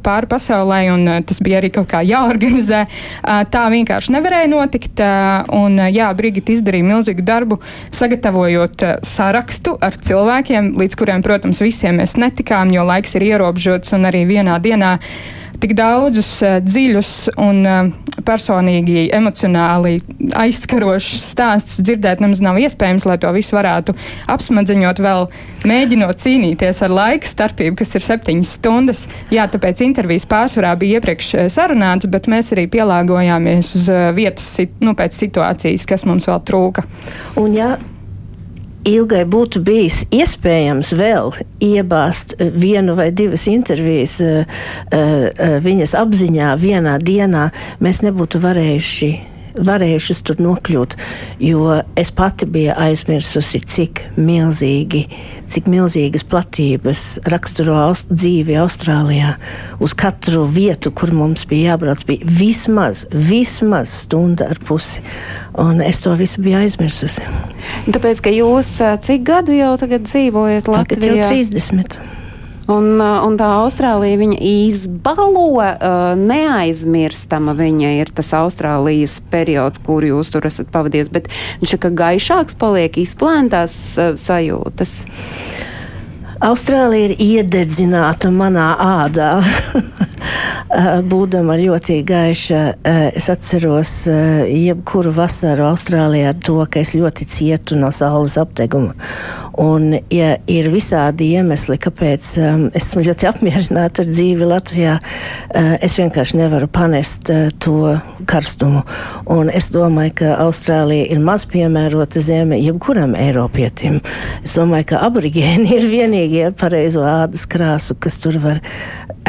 pāri 0.03 0.31
pasaulē 0.33 0.83
un 0.93 1.02
tas 1.27 1.41
bija 1.43 1.59
arī 1.61 1.71
kaut 1.73 1.89
kā 1.91 2.03
jāorganizē. 2.05 2.83
Tā 3.23 3.63
vienkārši 3.73 4.15
nevarēja 4.15 4.51
notikt. 4.51 5.03
Un, 5.53 5.77
jā, 5.93 6.09
Brigita 6.17 6.53
izdarīja 6.55 6.87
milzīgu 6.87 7.25
darbu, 7.25 7.59
sagatavojot 7.93 8.87
sarakstu 9.07 9.77
ar 9.83 9.97
cilvēkiem, 9.97 10.73
līdz 10.79 10.99
kuriem, 10.99 11.23
protams, 11.25 11.63
visiem 11.63 12.01
mēs 12.01 12.17
netikām, 12.21 12.73
jo 12.73 12.85
laiks 12.87 13.15
ir 13.17 13.27
ierobežots 13.33 13.95
un 13.97 14.09
arī 14.09 14.25
vienā 14.29 14.59
dienā 14.63 14.97
tik 15.63 15.75
daudzus 15.79 16.29
uh, 16.43 16.57
dziļus 16.63 17.11
un 17.41 17.61
uh, 17.63 17.91
personīgi, 18.27 19.07
emocionāli 19.15 19.97
aizskarošus 20.37 21.23
stāstus 21.33 21.81
dzirdēt 21.83 22.21
nemaz 22.23 22.41
nav 22.43 22.59
iespējams, 22.61 23.07
lai 23.09 23.17
to 23.21 23.31
visu 23.35 23.55
varētu 23.57 23.95
apsmadziņot, 24.31 25.01
vēl 25.03 25.27
mēģinot 25.69 26.21
cīnīties 26.21 26.83
ar 26.85 26.93
laika 26.93 27.29
starpību, 27.29 27.77
kas 27.79 27.95
ir 27.97 28.05
septiņas 28.05 28.53
stundas. 28.59 29.05
Jā, 29.33 29.47
tāpēc 29.51 29.81
intervijas 29.85 30.27
pārsvarā 30.29 30.75
bija 30.79 30.99
iepriekš 30.99 31.31
sarunāts, 31.53 32.09
bet 32.11 32.29
mēs 32.31 32.53
arī 32.55 32.67
pielāgojāmies 32.75 33.73
uz 33.79 33.89
vietas 34.17 34.51
nu, 34.83 34.93
pēc 34.99 35.17
situācijas, 35.25 35.87
kas 35.89 36.05
mums 36.09 36.29
vēl 36.29 36.43
trūka. 36.47 36.85
Un, 37.41 37.55
ja 37.57 37.73
Ilgai 38.83 39.23
būtu 39.23 39.61
bijis 39.63 40.01
iespējams 40.11 40.91
vēl 40.99 41.31
iebāzt 41.63 42.35
eh, 42.35 42.49
vienu 42.51 42.97
vai 42.99 43.11
divas 43.15 43.45
intervijas 43.47 44.17
uh, 44.23 44.43
uh, 44.43 45.59
viņas 45.63 45.95
apziņā 45.95 46.49
vienā 46.59 46.97
dienā, 46.99 47.47
mēs 47.79 48.03
nebūtu 48.03 48.43
varējuši 48.43 49.13
varējušas 49.53 50.21
tur 50.27 50.39
nokļūt, 50.43 50.95
jo 51.43 51.79
es 51.99 52.11
pati 52.15 52.47
biju 52.49 52.73
aizmirsusi, 52.79 53.61
cik 53.73 54.01
milzīgi, 54.17 55.05
cik 55.49 55.69
milzīgas 55.71 56.25
platības 56.29 57.03
raksturo 57.29 57.77
aust, 57.85 58.11
dzīvi 58.13 58.57
Austrālijā. 58.61 59.35
Uz 59.83 59.95
katru 59.97 60.45
vietu, 60.49 60.93
kur 60.95 61.13
mums 61.15 61.45
bija 61.49 61.73
jābrauc, 61.73 62.03
bija 62.09 62.33
vismaz, 62.39 63.05
vismaz 63.13 63.93
stunda 64.03 64.49
ar 64.53 64.61
pusi. 64.63 65.03
Un 65.59 65.83
es 65.85 66.01
to 66.01 66.15
visu 66.17 66.41
biju 66.41 66.63
aizmirsusi. 66.63 67.27
Tāpēc, 67.93 68.23
ka 68.25 68.33
jūs 68.33 68.75
cik 69.05 69.23
gadu 69.27 69.55
jau 69.55 69.75
tagad 69.81 70.09
dzīvojat 70.09 70.69
Latvijā? 70.71 70.99
Tagad 70.99 71.09
jau 71.11 71.31
30. 71.37 72.22
Un, 72.71 72.85
uh, 72.95 73.19
un 73.27 73.35
tā 73.35 73.49
Austrālija 73.59 74.21
viņa 74.21 74.37
izbalo, 74.39 75.49
uh, 75.59 76.13
neaizmirstama 76.15 77.57
viņa 77.59 77.91
ir 77.99 78.11
tas 78.15 78.31
Austrālijas 78.39 79.17
periods, 79.31 79.81
kur 79.83 80.05
jūs 80.07 80.31
tur 80.31 80.47
esat 80.47 80.71
pavadījis, 80.71 81.11
bet 81.11 81.27
viņš 81.59 81.75
ir 81.75 81.91
gaišāks, 81.99 82.55
paliek 82.61 82.95
izplēntās 83.03 83.75
uh, 83.97 84.15
sajūtas. 84.19 85.01
Austrālija 86.43 87.11
ir 87.11 87.19
iededzināta 87.23 88.31
manā 88.31 88.73
ādā. 88.83 89.37
Būdama 91.11 91.55
ļoti 91.59 91.99
gaiša, 92.07 92.61
es 93.15 93.29
atceros 93.31 93.91
jebkuru 94.07 95.13
vasaru 95.15 95.69
Austrālijā 95.69 96.33
ar 96.33 96.41
to, 96.43 96.57
ka 96.67 96.81
es 96.81 96.91
ļoti 96.97 97.27
cietu 97.29 97.77
no 97.79 97.91
saules 97.95 98.35
apdeguma. 98.41 98.95
Un, 99.59 99.91
ja 100.09 100.33
ir 100.49 100.69
visādi 100.73 101.27
iemesli, 101.37 101.77
kāpēc 101.81 102.29
um, 102.41 102.63
esmu 102.73 103.03
ļoti 103.05 103.27
apmierināta 103.31 104.01
ar 104.01 104.09
dzīvi 104.09 104.47
Latvijā, 104.49 104.95
uh, 104.97 105.75
es 105.83 105.97
vienkārši 105.99 106.39
nevaru 106.39 106.69
panest 106.73 107.29
uh, 107.29 107.51
to 107.61 107.93
karstumu. 108.29 108.81
Un 109.33 109.51
es 109.53 109.69
domāju, 109.73 110.15
ka 110.23 110.31
Austrālija 110.47 111.05
ir 111.13 111.21
maz 111.21 111.45
piemērota 111.49 112.23
zeme 112.23 112.57
jebkuram 112.61 113.13
Eiropietim. 113.19 113.99
Es 114.41 114.57
domāju, 114.57 114.89
ka 114.93 115.03
aborigēni 115.05 115.69
ir 115.77 115.87
vienīgie 115.91 116.47
ar 116.49 116.57
pareizo 116.57 117.05
ādas 117.05 117.45
krāsu, 117.49 117.97
kas 117.99 118.17
tur 118.23 118.39
var 118.41 118.63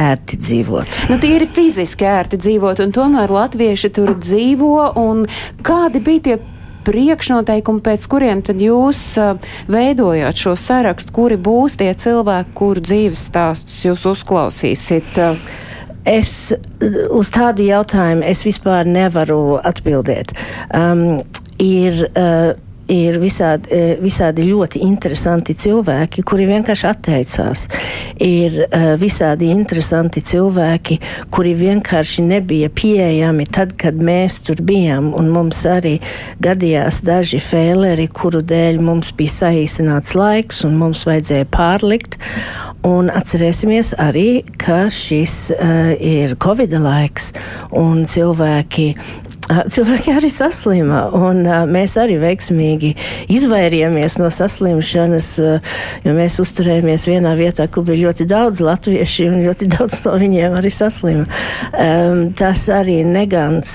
ērti 0.01 0.41
dzīvot. 0.41 0.99
Nu, 1.13 1.21
tie 1.23 1.37
ir 1.37 1.47
fiziski 1.53 2.09
ērti 2.09 2.41
dzīvot, 2.41 2.81
un 2.83 2.97
tomēr 2.97 3.33
latvieši 3.33 3.93
tur 3.95 4.17
dzīvo. 4.19 4.73
Kādi 5.65 6.01
bija 6.05 6.25
tie 6.25 6.41
priekšnoteikumi, 6.87 7.83
pēc 7.85 8.07
kuriem 8.11 8.43
tad 8.47 8.63
jūs 8.63 9.03
uh, 9.21 9.37
veidojāt 9.71 10.41
šo 10.47 10.57
sarakstu, 10.59 11.15
kuri 11.17 11.39
būs 11.41 11.79
tie 11.81 11.93
cilvēki, 11.99 12.57
kuru 12.59 12.85
dzīves 12.85 13.29
stāstus 13.31 13.85
jūs 13.89 14.09
uzklausīsiet? 14.15 15.15
Uh, 15.19 15.61
Es 16.05 16.53
uz 17.17 17.31
tādu 17.33 17.65
jautājumu 17.65 18.27
es 18.29 18.43
vispār 18.45 18.85
nevaru 18.85 19.57
atbildēt. 19.65 20.35
Um, 20.77 21.23
ir, 21.57 22.03
uh, 22.13 22.53
ir 22.91 23.19
visādi, 23.23 23.71
e, 23.73 23.97
visādi 24.03 24.45
ļoti 24.49 24.83
interesanti 24.85 25.55
cilvēki, 25.57 26.25
kuri 26.27 26.47
vienkārši 26.49 26.87
atteicās. 26.89 27.67
Ir 28.25 28.61
uh, 28.65 28.95
visādi 29.01 29.49
interesanti 29.51 30.21
cilvēki, 30.25 30.99
kuri 31.35 31.55
vienkārši 31.59 32.25
nebija 32.27 32.69
pieejami 32.71 33.47
tad, 33.51 33.75
kad 33.81 33.97
mēs 33.99 34.39
tur 34.47 34.61
bijām. 34.65 35.13
Un 35.17 35.31
mums 35.35 35.65
arī 35.69 35.97
gadījās 36.45 37.03
daži 37.07 37.41
fēleri, 37.43 38.07
kuru 38.13 38.43
dēļ 38.45 38.81
mums 38.85 39.15
bija 39.17 39.35
saīsināts 39.39 40.15
laiks 40.19 40.65
un 40.69 40.79
mums 40.81 41.07
vajadzēja 41.09 41.49
pārlikt. 41.55 42.19
Un 42.85 43.09
atcerēsimies 43.09 43.95
arī, 43.97 44.45
ka 44.61 44.85
šis 44.93 45.37
uh, 45.55 45.95
ir 45.97 46.37
Covid 46.43 46.75
laiks 46.85 47.31
un 47.81 48.05
cilvēki 48.09 48.91
cilvēki 49.49 50.15
arī 50.17 50.31
saslima. 50.33 51.05
Un, 51.15 51.43
mēs 51.71 51.97
arī 52.01 52.17
veiksmīgi 52.23 52.95
izvairījāmies 53.33 54.17
no 54.21 54.31
saslimšanas, 54.33 55.31
jo 56.05 56.15
mēs 56.17 56.39
uzturējāmies 56.43 57.07
vienā 57.11 57.35
vietā, 57.39 57.67
kur 57.69 57.87
bija 57.89 58.09
ļoti 58.09 58.27
daudz 58.31 58.63
latviešu, 58.65 59.29
un 59.33 59.43
ļoti 59.45 59.69
daudz 59.75 60.01
no 60.07 60.17
viņiem 60.21 60.57
arī 60.61 60.73
saslima. 60.75 61.27
Um, 61.73 62.31
tas 62.37 62.67
arī 62.73 63.01
negans, 63.07 63.71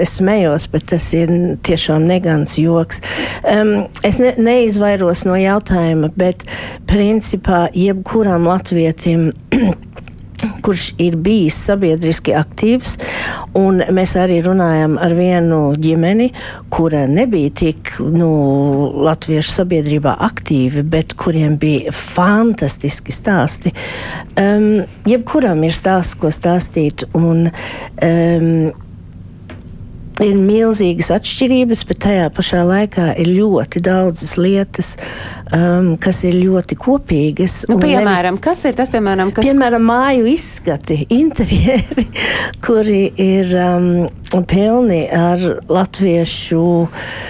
es 0.00 0.18
smējos, 0.18 0.68
bet 0.72 0.88
tas 0.92 1.08
ir 1.16 1.32
tiešām 1.64 2.04
negans 2.08 2.58
joks. 2.60 3.00
Um, 3.48 3.88
es 4.06 4.20
ne, 4.22 4.34
neizvairos 4.40 5.24
no 5.28 5.38
jautājuma, 5.40 6.12
bet 6.16 6.44
principā 6.90 7.66
jebkuram 7.74 8.48
latvietim 8.50 9.30
kurš 10.64 10.86
ir 11.02 11.16
bijis 11.20 11.56
sabiedriski 11.68 12.34
aktīvs. 12.38 12.96
Mēs 13.94 14.14
arī 14.18 14.40
runājam 14.44 14.96
ar 15.00 15.14
vienu 15.16 15.60
ģimeni, 15.78 16.30
kura 16.74 17.04
nebija 17.10 17.52
tik 17.64 17.94
nu, 18.00 18.30
latviešu 19.06 19.54
sabiedrībā 19.60 20.16
aktīvi, 20.28 20.82
bet 20.82 21.14
kuriem 21.20 21.58
bija 21.60 21.92
fantastiski 21.94 23.14
stāsti. 23.14 23.74
Um, 24.40 24.84
jebkuram 25.08 25.62
ir 25.66 25.76
stāsts, 25.76 26.18
ko 26.18 26.32
stāstīt. 26.34 27.06
Un, 27.14 27.46
um, 28.02 28.83
ir 30.22 30.36
milzīgas 30.38 31.10
atšķirības, 31.14 31.84
bet 31.88 32.02
tajā 32.04 32.28
pašā 32.34 32.62
laikā 32.66 33.10
ir 33.22 33.30
ļoti 33.34 33.82
daudzas 33.84 34.36
lietas, 34.38 34.94
um, 35.50 35.94
kas 36.00 36.22
ir 36.28 36.36
ļoti 36.38 36.78
kopīgas. 36.78 37.62
Nu, 37.70 37.78
piemēram, 37.82 38.36
nevis, 38.38 38.44
kas 38.44 38.64
ir 38.68 38.76
tas, 38.78 38.92
piemēram, 38.94 39.32
kas... 39.34 39.48
Piemēram, 39.48 39.86
māju 39.88 40.28
izskati, 40.30 41.00
interjeri, 41.22 42.06
kuri 42.64 43.02
ir 43.20 43.54
um, 43.58 43.88
pilni 44.50 45.02
ar 45.10 45.42
latviešu 45.70 46.62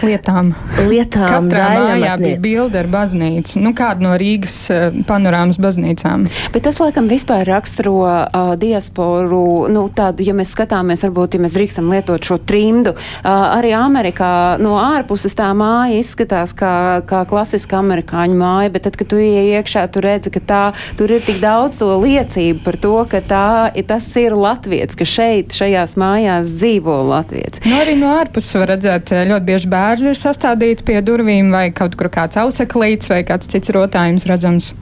lietām. 0.05 0.53
lietām 0.88 1.49
Katrā 1.50 1.71
mājā 1.79 2.14
bija 2.21 2.43
bilde 2.45 2.81
ar 2.83 2.91
baznīcu, 2.93 3.61
nu 3.64 3.75
kādu 3.76 4.09
no 4.09 4.14
Rīgas 4.21 4.59
uh, 4.73 5.00
panorāmas 5.09 5.61
baznīcām. 5.62 6.29
Bet 6.55 6.69
tas, 6.69 6.81
laikam, 6.83 7.09
vispār 7.12 7.47
raksturo 7.49 7.97
uh, 8.05 8.55
diasporu, 8.61 9.71
nu 9.73 9.87
tādu, 9.95 10.25
ja 10.26 10.37
mēs 10.37 10.53
skatāmies, 10.55 11.05
varbūt, 11.07 11.38
ja 11.38 11.45
mēs 11.45 11.57
drīkstam 11.57 11.91
lietot 11.93 12.25
šo 12.25 12.41
trīm 12.45 12.74
trimdu. 12.75 12.95
Uh, 12.95 13.31
arī 13.59 13.73
Amerikā 13.76 14.59
no 14.62 14.76
ārpuses 14.81 15.35
tā 15.37 15.50
māja 15.57 15.99
izskatās 16.00 16.54
kā, 16.57 17.02
kā 17.07 17.25
klasiska 17.28 17.78
amerikāņu 17.78 18.37
māja, 18.38 18.73
bet 18.75 18.87
tad, 18.88 18.99
kad 18.99 19.09
tu 19.09 19.21
ienāc 19.21 19.33
iekšā, 19.54 19.87
tu 19.93 20.02
redzi, 20.02 20.33
ka 20.35 20.40
tā, 20.40 20.62
tur 20.99 21.12
ir 21.14 21.23
tik 21.25 21.40
daudz 21.43 21.78
to 21.78 21.88
liecību 22.02 22.64
par 22.64 22.78
to, 22.81 22.95
ka 23.11 23.21
tā, 23.25 23.47
tas 23.87 24.07
ir 24.16 24.35
latviets, 24.35 24.97
ka 24.99 25.07
šeit, 25.07 25.54
šajās 25.54 25.97
mājās 26.00 26.52
dzīvo 26.54 27.00
latviets. 27.11 27.62
Nu, 27.66 27.78
arī 27.83 27.97
no 28.00 28.12
ārpuses 28.19 28.54
var 28.59 28.75
redzēt, 28.75 29.14
ļoti 29.31 29.49
bieži 29.50 29.71
bērni 29.71 30.12
ir 30.12 30.19
sastādīti 30.19 30.87
pie 30.87 31.00
durvīm 31.04 31.52
vai 31.54 31.69
kaut 31.76 31.99
kur 31.99 32.11
kāds 32.12 32.40
auseklīts 32.40 33.12
vai 33.12 33.25
kāds 33.26 33.50
cits 33.50 33.75
rotājums 33.75 34.26
redzams. 34.31 34.73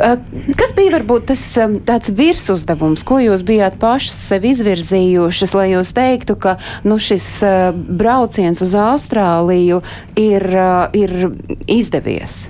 Eh, 0.00 0.16
kas 0.58 0.74
bija 0.76 0.94
varbūt 0.96 1.28
tas 1.30 1.42
tāds 1.88 2.12
virsuzdevums, 2.16 3.04
ko 3.06 3.20
jūs 3.22 3.44
bijāt 3.46 3.78
pašas 3.80 4.16
sev 4.30 4.46
izvirzījušas, 4.50 5.54
lai 5.56 5.70
jūs 5.74 5.92
teiktu, 5.96 6.36
ka 6.40 6.56
nu, 6.86 6.98
šis 7.00 7.28
eh, 7.46 7.60
brauciens 7.74 8.62
uz 8.64 8.76
Austrāliju 8.78 9.82
ir, 10.20 10.46
eh, 10.50 11.02
ir 11.04 11.16
izdevies? 11.66 12.48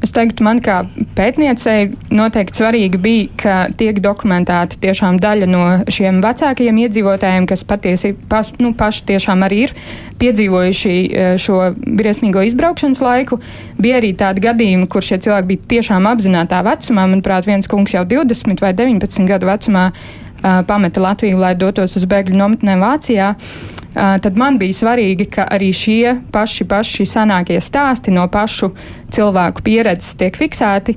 Es 0.00 0.14
teiktu, 0.16 0.40
man 0.46 0.62
kā 0.64 0.78
pētniecei 1.16 1.90
noteikti 2.08 2.62
svarīgi 2.62 3.00
bija, 3.04 3.24
ka 3.40 3.56
tiek 3.76 3.98
dokumentēta 4.00 4.78
tiešām 4.80 5.18
daļa 5.20 5.48
no 5.50 5.64
šiem 5.92 6.22
vecākajiem 6.24 6.78
iedzīvotājiem, 6.86 7.48
kas 7.50 7.66
patiesi 7.68 8.14
pas, 8.30 8.54
nu, 8.64 8.72
paši 8.76 9.04
tiešām 9.10 9.44
arī 9.44 9.66
ir 9.66 9.74
piedzīvojuši 10.22 10.94
e, 10.94 11.26
šo 11.40 11.58
briesmīgo 11.76 12.46
izbraukšanas 12.48 13.02
laiku. 13.04 13.42
Bija 13.80 14.00
arī 14.00 14.14
tādi 14.16 14.44
gadījumi, 14.46 14.88
kur 14.88 15.04
šie 15.04 15.20
cilvēki 15.20 15.50
bija 15.52 15.68
tiešām 15.74 16.08
apzinātā 16.08 16.62
vecumā. 16.64 17.04
Manuprāt, 17.10 17.48
viens 17.48 17.68
kungs 17.68 17.92
jau 17.92 18.06
20 18.08 18.64
vai 18.64 18.72
19 18.76 19.28
gadu 19.28 19.48
vecumā 19.48 19.90
uh, 19.92 20.62
pameta 20.68 21.04
Latviju, 21.04 21.40
lai 21.40 21.52
dotos 21.60 21.98
uz 22.00 22.08
bēgļu 22.08 22.40
nometnēm 22.40 22.84
Vācijā. 22.84 23.34
Uh, 23.36 23.79
tad 23.94 24.36
man 24.38 24.58
bija 24.60 24.76
svarīgi, 24.76 25.26
ka 25.34 25.46
arī 25.50 25.70
šie 25.74 26.16
paši, 26.32 26.66
paši 26.70 27.06
senākie 27.08 27.58
stāsti 27.62 28.14
no 28.14 28.28
pašu 28.30 28.70
cilvēku 29.10 29.64
pieredzes 29.66 30.14
tiek 30.20 30.36
fiksēti. 30.38 30.94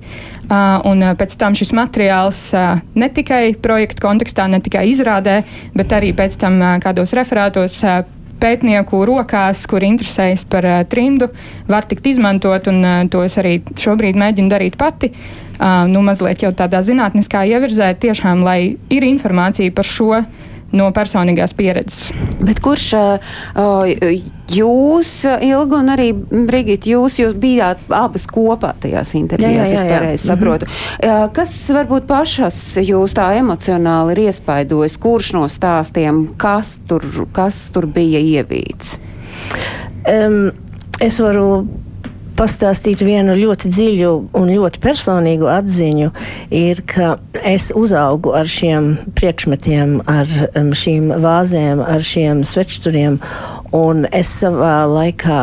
Un 0.89 1.05
pēc 1.17 1.37
tam 1.41 1.57
šis 1.57 1.73
materiāls 1.73 2.41
ne 2.93 3.09
tikai 3.09 3.55
projekta 3.57 4.05
kontekstā, 4.05 4.45
ne 4.51 4.61
tikai 4.61 4.85
izrādē, 4.91 5.39
bet 5.73 5.95
arī 5.95 6.13
pēc 6.13 6.37
tam 6.43 6.61
kādos 6.83 7.15
referātos 7.17 7.81
pētnieku 8.43 9.03
rokās, 9.07 9.63
kur 9.69 9.83
interesējas 9.85 10.43
par 10.49 10.67
uh, 10.67 10.81
trimdu, 10.89 11.29
var 11.69 11.87
tikt 11.87 12.07
izmantot, 12.11 12.67
un 12.71 12.81
uh, 12.83 12.95
to 13.11 13.23
es 13.25 13.37
arī 13.39 13.59
šobrīd 13.79 14.19
mēģinu 14.19 14.51
darīt 14.51 14.77
pati. 14.79 15.13
Uh, 15.13 15.85
nu, 15.87 16.01
mazliet 16.03 16.43
jau 16.43 16.51
tādā 16.55 16.81
zinātniskā 16.83 17.45
ievirzē, 17.53 17.93
tiešām, 18.03 18.43
lai 18.43 18.75
ir 18.91 19.07
informācija 19.07 19.71
par 19.75 19.87
šo 19.87 20.23
no 20.73 20.89
personīgās 20.93 21.53
pieredzes. 21.57 22.11
Bet 22.43 22.59
kurš 22.63 22.87
jūs, 24.53 25.11
Ilga 25.45 25.79
un 25.79 25.91
arī 25.93 26.09
Brigita, 26.13 26.89
jūs, 26.89 27.19
jūs 27.21 27.37
bijāt 27.39 27.83
abas 27.93 28.25
kopā 28.29 28.73
tajās 28.83 29.13
intervijās, 29.17 29.71
jā, 29.71 29.77
jā, 29.77 29.77
jā, 29.77 29.85
es 29.85 29.93
pareizi 29.93 30.27
mhm. 30.27 30.33
saprotu. 30.33 30.65
Mm 30.65 31.07
-hmm. 31.09 31.31
Kas 31.33 31.53
varbūt 31.69 32.07
pašas 32.07 32.59
jūs 32.77 33.13
tā 33.13 33.29
emocionāli 33.37 34.11
ir 34.11 34.19
iespaidojis, 34.27 34.97
kurš 34.97 35.33
no 35.33 35.47
stāstiem, 35.47 36.27
kas 36.37 36.77
tur, 36.87 37.03
kas 37.31 37.69
tur 37.73 37.85
bija 37.85 38.19
ievīts? 38.19 38.97
Um, 40.09 40.51
es 40.99 41.19
varu 41.19 41.67
pastāstīt 42.37 43.03
vienu 43.05 43.35
ļoti 43.37 43.71
dziļu 43.71 44.11
un 44.39 44.51
ļoti 44.51 44.81
personīgu 44.83 45.49
atziņu, 45.51 46.11
ir, 46.53 46.83
ka 46.89 47.17
es 47.43 47.69
uzaugu 47.75 48.33
ar 48.37 48.49
šiem 48.49 48.93
priekšmetiem, 49.17 49.99
ar 50.09 50.29
um, 50.53 50.71
šīm 50.77 51.11
vāzēm, 51.23 51.83
ar 51.85 52.05
šiem 52.05 52.43
svečturiem, 52.47 53.19
un 53.73 54.05
es 54.11 54.31
savā 54.41 54.83
laikā 54.89 55.41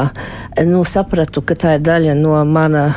nu, 0.68 0.84
sapratu, 0.86 1.42
ka 1.42 1.58
tā 1.58 1.78
ir 1.78 1.86
daļa 1.86 2.16
no 2.20 2.38
mana 2.46 2.88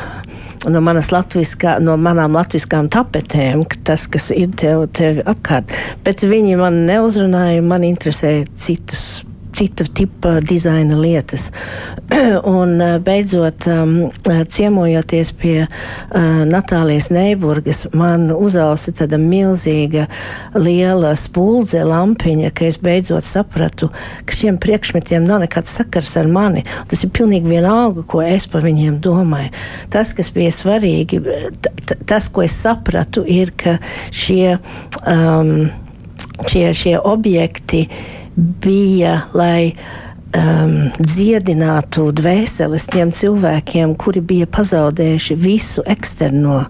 no, 0.70 0.82
latviskā, 1.12 1.78
no 1.84 1.98
manām 2.00 2.38
latviskām 2.38 2.90
tapetēm, 2.94 3.66
tas, 3.84 4.08
kas 4.08 4.32
ir 4.36 4.54
tev, 4.60 4.88
tev 4.96 5.24
apkārt. 5.28 5.74
Bet 6.06 6.24
viņi 6.24 6.58
man 6.60 6.84
neuzrunāja, 6.88 7.64
man 7.66 7.86
interesēja 7.88 8.48
citas 8.54 9.24
cita 9.54 9.86
tipa 9.86 10.40
dizaina 10.42 10.98
lietas. 11.00 11.52
un 12.44 12.82
eh, 12.82 13.00
beidzot, 13.00 13.68
um, 13.68 13.94
ciemojoties 14.48 15.32
pie 15.38 15.66
uh, 15.66 16.44
Natālijas 16.50 17.10
Neiburgas, 17.14 17.84
man 17.96 18.30
uzausa 18.34 18.94
tāda 18.96 19.18
milzīga 19.22 20.06
liela 20.58 21.14
spuldze 21.20 21.84
lampiņa, 21.88 22.52
ka 22.56 22.68
es 22.70 22.80
beidzot 22.82 23.26
sapratu, 23.26 23.90
ka 24.28 24.38
šiem 24.38 24.60
priekšmetiem 24.62 25.26
nav 25.28 25.44
nekāds 25.44 25.74
sakars 25.78 26.16
ar 26.20 26.30
mani. 26.32 26.66
Tas 26.92 27.06
ir 27.06 27.14
pilnīgi 27.16 27.54
vienalga, 27.54 28.06
ko 28.08 28.24
es 28.26 28.48
par 28.50 28.66
viņiem 28.66 29.00
domāju. 29.04 29.54
Tas, 29.94 30.14
kas 30.18 30.32
bija 30.34 30.54
svarīgi, 30.54 31.22
tas, 32.10 32.30
ko 32.34 32.46
es 32.46 32.58
sapratu, 32.58 33.26
ir, 33.28 33.54
ka 33.58 33.78
šie, 34.14 34.58
um, 35.08 35.56
šie, 36.50 36.68
šie 36.78 36.98
objekti 37.00 37.88
bija, 38.36 39.24
lai 39.34 39.74
um, 40.34 40.92
dziedinātu 41.00 42.10
dvēseles 42.16 42.88
tiem 42.92 43.14
cilvēkiem, 43.16 43.96
kuri 44.00 44.22
bija 44.22 44.50
pazaudējuši 44.50 45.40
visu 45.40 45.86
eksterno. 45.86 46.64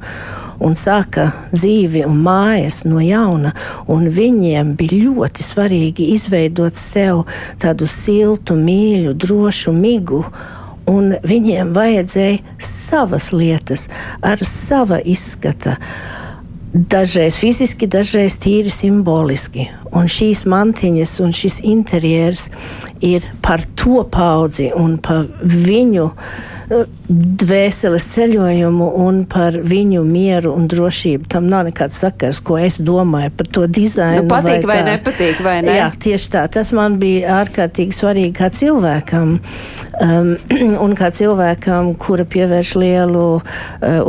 un 0.64 0.76
sāka 0.80 1.32
dzīvi 1.52 2.06
un 2.08 2.22
mājas 2.24 2.84
no 2.88 3.02
jauna. 3.04 3.52
Un 3.92 4.06
viņiem 4.08 4.76
bija 4.80 5.10
ļoti 5.10 5.44
svarīgi 5.44 6.06
izveidot 6.14 6.78
sev 6.80 7.26
tādu 7.60 7.88
siltu, 7.90 8.56
mīļu, 8.56 9.14
drošu 9.14 9.74
migu. 9.76 10.24
Un 10.88 11.16
viņiem 11.24 11.74
vajadzēja 11.76 12.40
savas 12.60 13.32
lietas, 13.34 13.90
ar 14.22 14.40
sava 14.48 15.02
izskata. 15.04 15.78
Dažreiz 16.74 17.36
fiziski, 17.38 17.86
dažreiz 17.86 18.34
tīri 18.42 18.72
simboliski. 18.74 19.68
Un 19.94 20.08
šīs 20.10 20.42
mantiņas 20.50 21.12
un 21.22 21.36
šis 21.38 21.60
interjers 21.70 22.48
ir 23.06 23.28
par 23.46 23.62
to 23.78 24.02
paudzi 24.10 24.72
un 24.74 24.96
par 24.98 25.28
viņu 25.46 26.08
uh, 26.10 26.88
dvēseles 27.14 28.06
ceļojumu 28.14 28.88
un 29.04 29.24
par 29.30 29.56
viņu 29.58 30.04
mieru 30.08 30.54
un 30.58 30.66
drošību. 30.72 31.28
Tam 31.32 31.48
nav 31.52 31.68
nekāds 31.68 32.00
sakars, 32.02 32.40
ko 32.44 32.58
es 32.62 32.80
domāju 32.82 33.34
par 33.38 33.50
to 33.54 33.66
dizainu. 33.68 34.24
Nu, 34.24 34.32
patīk 34.32 34.66
vai, 34.68 34.80
vai 34.80 34.86
nepatīk, 34.88 35.42
vai 35.46 35.56
ne? 35.66 35.76
Jā, 35.78 35.90
tieši 36.06 36.32
tā. 36.34 36.44
Tas 36.54 36.74
man 36.76 36.98
bija 37.02 37.40
ārkārtīgi 37.42 37.96
svarīgi 37.96 38.34
kā 38.40 38.50
cilvēkam 38.54 39.36
um, 39.38 40.32
un 40.86 40.96
kā 40.98 41.12
cilvēkam, 41.14 41.94
kura 42.02 42.26
pievērš 42.30 42.74
lielu 42.82 43.26
uh, 43.38 43.44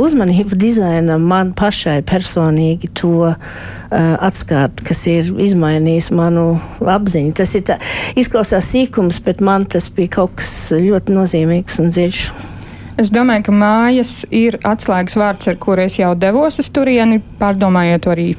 uzmanību 0.01 0.57
dizainam, 0.59 1.27
man 1.29 1.53
pašai 1.57 1.99
personīgi 2.07 2.91
to 2.97 3.29
uh, 3.29 3.37
atskārt, 3.91 4.81
kas 4.87 5.05
ir 5.11 5.29
izmainījis 5.45 6.11
manu 6.15 6.47
apziņu. 6.81 7.35
Tas 7.37 7.53
ir 7.57 7.67
tā, 7.69 7.79
izklausās 8.17 8.73
sīkums, 8.73 9.21
bet 9.25 9.43
man 9.45 9.69
tas 9.69 9.91
bija 9.93 10.17
kaut 10.21 10.39
kas 10.41 10.51
ļoti 10.73 11.15
nozīmīgs 11.15 11.81
un 11.83 11.93
dziļš. 11.93 12.27
Es 12.95 13.09
domāju, 13.11 13.49
ka 13.49 13.53
mājas 13.55 14.11
ir 14.31 14.55
atslēgas 14.63 15.17
vārds, 15.19 15.49
ar 15.51 15.57
kuru 15.59 15.83
es 15.83 15.97
jau 15.99 16.13
devos 16.15 16.61
uz 16.61 16.69
turieni, 16.71 17.19
pārdomājot 17.41 18.07
arī 18.13 18.29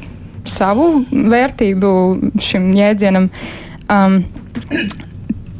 savu 0.48 1.02
vērtību 1.12 1.90
šim 2.40 2.70
jēdzienam. 2.76 3.28
Um, 3.92 4.22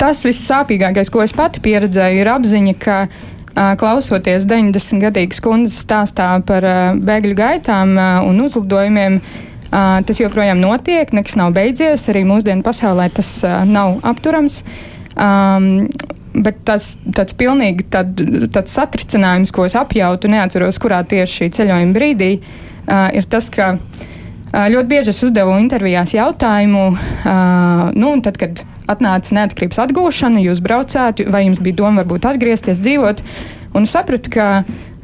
tas 0.01 0.25
vissāpīgākais, 0.25 1.13
ko 1.13 1.21
es 1.27 1.37
pati 1.37 1.61
pieredzēju, 1.67 2.23
ir 2.23 2.31
apziņa, 2.33 2.75
ka 2.81 2.97
uh, 3.05 3.75
klausoties 3.81 4.49
90-gadīgas 4.49 5.45
kundzes 5.45 5.77
stāstā 5.85 6.31
par 6.49 6.65
uh, 6.65 6.81
bēgļu 6.97 7.37
gaitām 7.37 7.97
uh, 7.99 8.09
un 8.25 8.41
uzlidojumiem, 8.47 9.21
tas 9.67 10.21
joprojām 10.23 10.61
notiek, 10.63 11.11
nekas 11.13 11.35
nav 11.37 11.51
beidzies, 11.53 12.05
arī 12.09 12.23
mūsdienu 12.25 12.63
pasaulē 12.65 13.11
tas 13.13 13.29
nav 13.67 13.99
apturams. 14.07 14.61
Um, 15.19 15.89
bet 16.44 16.62
tas 16.68 16.94
tāds 17.16 17.37
pilnīgi 17.38 17.87
tad, 17.92 18.20
tāds 18.53 18.75
satricinājums, 18.77 19.53
ko 19.55 19.66
es 19.68 19.77
apjautu, 19.79 20.31
neatceros, 20.33 20.81
kurā 20.83 21.03
tieši 21.09 21.40
šī 21.40 21.51
ceļojuma 21.59 21.96
brīdī, 21.96 22.31
uh, 22.40 23.09
ir 23.16 23.29
tas, 23.31 23.49
ka 23.53 23.75
uh, 23.77 24.66
ļoti 24.72 24.90
bieži 24.92 25.14
es 25.14 25.22
uzdevu 25.27 25.59
intervijās 25.62 26.16
jautājumu, 26.16 26.88
uh, 26.94 27.87
nu, 27.96 28.16
tad, 28.25 28.40
kad 28.42 28.64
atnāca 28.90 29.38
neatkarības 29.40 29.81
atgūšana, 29.87 30.42
jūs 30.44 30.62
braucāt, 30.62 31.25
vai 31.33 31.46
jums 31.49 31.62
bija 31.62 31.83
doma 31.83 32.05
varbūt 32.05 32.29
atgriezties 32.31 32.83
dzīvot, 32.85 33.25
un 33.77 33.88
sapratu, 33.90 34.37
ka 34.37 34.51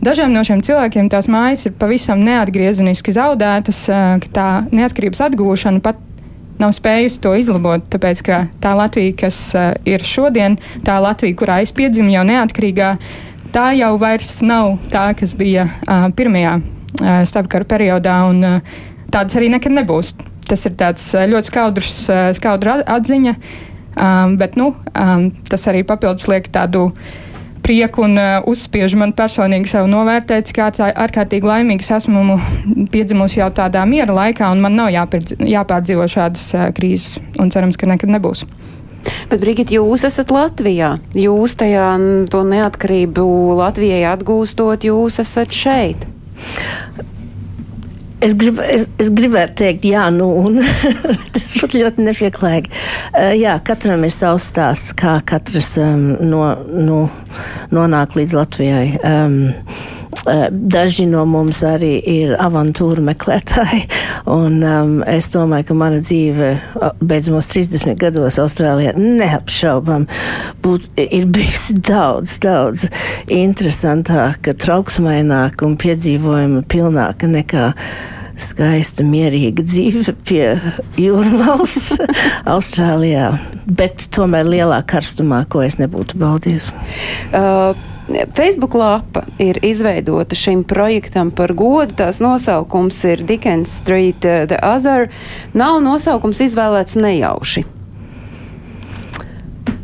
Dažiem 0.02 0.32
no 0.34 0.40
šiem 0.42 0.58
cilvēkiem 0.66 1.06
tās 1.12 1.28
mājas 1.30 1.60
ir 1.68 1.76
pavisam 1.78 2.18
neatgriezeniski 2.26 3.12
zaudētas, 3.14 3.84
ka 3.86 4.30
tā 4.34 4.46
neatkarības 4.74 5.20
atgūšana 5.28 5.78
pat 5.84 6.00
nav 6.60 6.74
spējusi 6.76 7.20
to 7.22 7.34
izlabot. 7.38 7.84
Tāpēc 7.92 8.22
tā 8.62 8.74
Latvija, 8.78 9.14
kas 9.24 9.38
uh, 9.58 9.70
ir 9.88 10.04
šodien, 10.06 10.58
tā 10.86 10.98
Latvija, 11.02 11.36
kurā 11.38 11.60
es 11.64 11.74
piedzimu 11.76 12.12
jau 12.14 12.24
neatkarīgā, 12.28 12.92
tā 13.54 13.70
jau 13.78 13.94
vairs 14.00 14.38
nav 14.46 14.76
tā, 14.92 15.10
kas 15.18 15.34
bija 15.38 15.68
uh, 15.68 16.08
pirmajā 16.16 16.58
uh, 16.58 17.10
starpkara 17.28 17.68
periodā, 17.68 18.22
un 18.30 18.44
uh, 18.46 18.78
tādas 19.12 19.38
arī 19.40 19.52
nekad 19.52 19.76
nebūs. 19.76 20.14
Tas 20.48 20.66
ir 20.68 20.76
tāds 20.78 21.04
uh, 21.16 21.26
ļoti 21.30 21.52
skaudrs, 21.52 21.98
uh, 22.10 22.30
skaudra 22.36 22.80
atziņa, 22.96 23.36
um, 23.96 24.38
bet 24.40 24.56
nu, 24.60 24.72
um, 24.92 25.28
tas 25.48 25.68
arī 25.70 25.84
papildus 25.88 26.28
liek 26.32 26.48
tādu 26.52 26.90
prieku 27.62 28.04
un 28.06 28.18
uh, 28.18 28.42
uzspiež 28.48 28.96
man 28.98 29.14
personīgi 29.16 29.70
savu 29.70 29.90
novērtēt, 29.92 30.50
cik 30.50 30.60
ārkārtīgi 30.90 31.48
laimīgs 31.48 31.92
esmu 31.98 32.38
piedzimusi 32.92 33.40
jau 33.40 33.50
tādā 33.54 33.84
miera 33.88 34.14
laikā, 34.16 34.50
un 34.52 34.62
man 34.64 34.76
nav 34.78 34.92
jāpirdz, 34.94 35.38
jāpārdzīvo 35.38 36.08
šādas 36.10 36.46
uh, 36.56 36.68
krīzes, 36.76 37.20
un 37.42 37.52
cerams, 37.54 37.78
ka 37.80 37.88
nekad 37.90 38.12
nebūs. 38.12 38.44
Bet, 39.30 39.40
Brigita, 39.42 39.74
jūs 39.74 40.04
esat 40.06 40.30
Latvijā. 40.34 40.96
Jūs 41.18 41.56
tajā 41.58 41.86
to 42.30 42.42
neatkarību 42.46 43.24
Latvijai 43.58 44.04
atgūstot, 44.12 44.86
jūs 44.86 45.18
esat 45.22 45.54
šeit. 45.56 46.06
Es, 48.22 48.36
grib, 48.38 48.60
es, 48.62 48.86
es 49.02 49.10
gribētu 49.10 49.56
teikt, 49.64 49.86
jā, 49.90 50.04
nu, 50.14 50.28
un 50.44 50.60
tas 51.34 51.48
būtu 51.58 51.80
ļoti 51.82 52.04
nepieklājīgi. 52.06 52.70
Uh, 53.10 53.32
jā, 53.34 53.56
katram 53.66 54.06
ir 54.06 54.14
savs 54.14 54.46
stāsts, 54.52 54.94
kā 54.98 55.16
katrs 55.26 55.74
um, 55.82 56.12
no, 56.22 56.44
no, 56.70 57.00
nonāk 57.74 58.14
līdz 58.18 58.36
Latvijai. 58.38 58.86
Um, 59.02 59.40
Daži 60.50 61.08
no 61.10 61.24
mums 61.26 61.62
arī 61.66 61.96
ir 62.06 62.36
avantūra 62.38 63.02
meklētāji, 63.02 63.80
un 64.30 64.60
um, 64.62 64.92
es 65.08 65.32
domāju, 65.32 65.70
ka 65.72 65.76
mana 65.80 65.98
dzīve 66.04 66.52
beidzamos 67.02 67.48
30 67.50 67.98
gados 67.98 68.38
Austrālijā 68.38 68.94
neapšaubām 68.98 70.06
būt, 70.62 70.86
ir 71.02 71.26
bijusi 71.32 71.74
daudz, 71.82 72.36
daudz 72.44 72.86
interesantāka, 73.34 74.54
trauksmaināka 74.54 75.66
un 75.66 75.78
piedzīvojuma 75.82 76.62
pilnāka 76.70 77.30
nekā 77.30 77.72
skaista, 78.42 79.02
mierīga 79.06 79.64
dzīve 79.66 80.14
pie 80.28 80.44
jūrmālas 81.02 81.96
Austrālijā, 82.54 83.32
bet 83.66 84.06
tomēr 84.14 84.46
lielā 84.54 84.84
karstumā, 84.86 85.42
ko 85.50 85.66
es 85.66 85.80
nebūtu 85.82 86.20
baudījis. 86.22 86.70
Uh. 87.34 87.90
Facebook 88.34 88.74
lapa 88.74 89.22
ir 89.38 89.58
izveidota 89.62 90.34
šim 90.34 90.64
projektam 90.64 91.30
par 91.30 91.52
godu. 91.52 91.94
Tās 92.02 92.20
nosaukums 92.22 92.98
ir 93.04 93.22
Dickens 93.28 93.76
Street 93.82 94.24
uh, 94.24 94.42
The 94.48 94.58
Other. 94.62 95.08
Nav 95.54 95.80
nosaukums 95.84 96.42
izvēlēts 96.42 96.98
nejauši. 96.98 97.64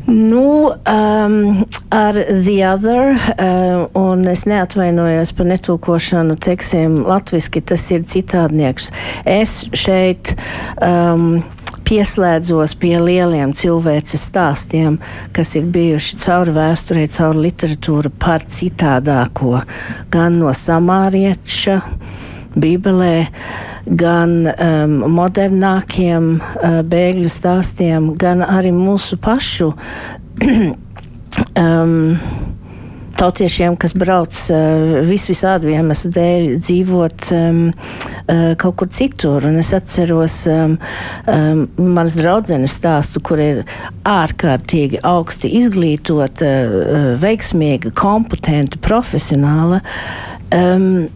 Nu, 0.08 0.72
um, 0.72 1.66
ar 1.92 2.14
The 2.14 2.72
Other, 2.72 3.18
um, 3.38 3.88
un 3.94 4.24
es 4.28 4.46
neatvainojos 4.48 5.34
par 5.36 5.50
netulkošanu, 5.50 6.38
teiksim, 6.40 7.02
latviski 7.04 7.60
tas 7.60 7.84
ir 7.92 8.06
citādnieks. 8.08 8.88
Es 9.28 9.66
šeit. 9.76 10.32
Um, 10.80 11.42
pieslēdzos 11.88 12.74
pie 12.80 12.94
lieliem 13.00 13.54
cilvēces 13.56 14.26
stāstiem, 14.28 14.98
kas 15.36 15.54
ir 15.56 15.68
bijuši 15.72 16.18
cauri 16.20 16.52
vēsturē, 16.56 17.06
cauri 17.12 17.46
literatūru 17.46 18.12
par 18.20 18.44
citādāko, 18.44 19.62
gan 20.12 20.40
no 20.42 20.52
samārieša. 20.52 21.80
Bībelē, 22.58 23.28
gan 24.00 24.32
um, 24.48 24.94
modernākiem 25.14 26.30
uh, 26.40 26.80
bēgļu 26.82 27.30
stāstiem, 27.30 28.12
gan 28.18 28.42
arī 28.42 28.72
mūsu 28.74 29.18
pašu 29.22 29.68
um, 31.62 31.92
tautiešiem, 33.18 33.76
kas 33.80 33.94
brauc 33.98 34.36
uh, 34.52 34.98
vis 35.08 35.26
visādi 35.30 35.74
iemeslu 35.74 36.10
dēļ 36.14 36.46
dzīvot 36.58 37.28
um, 37.36 37.60
kaut 38.60 38.76
kur 38.80 38.90
citur. 38.94 39.46
Un 39.48 39.58
es 39.62 39.72
atceros 39.76 40.40
um, 40.50 40.76
um, 41.26 41.62
manas 41.98 42.18
draudzenes 42.18 42.76
stāstu, 42.78 43.22
kur 43.24 43.42
ir 43.42 43.62
ārkārtīgi 44.08 45.02
augsti 45.06 45.50
izglītota, 45.60 46.48
uh, 46.48 47.08
veiksmīga, 47.22 47.92
kompetenta, 47.98 48.80
profesionāla. 48.84 49.82
Um, 50.54 51.08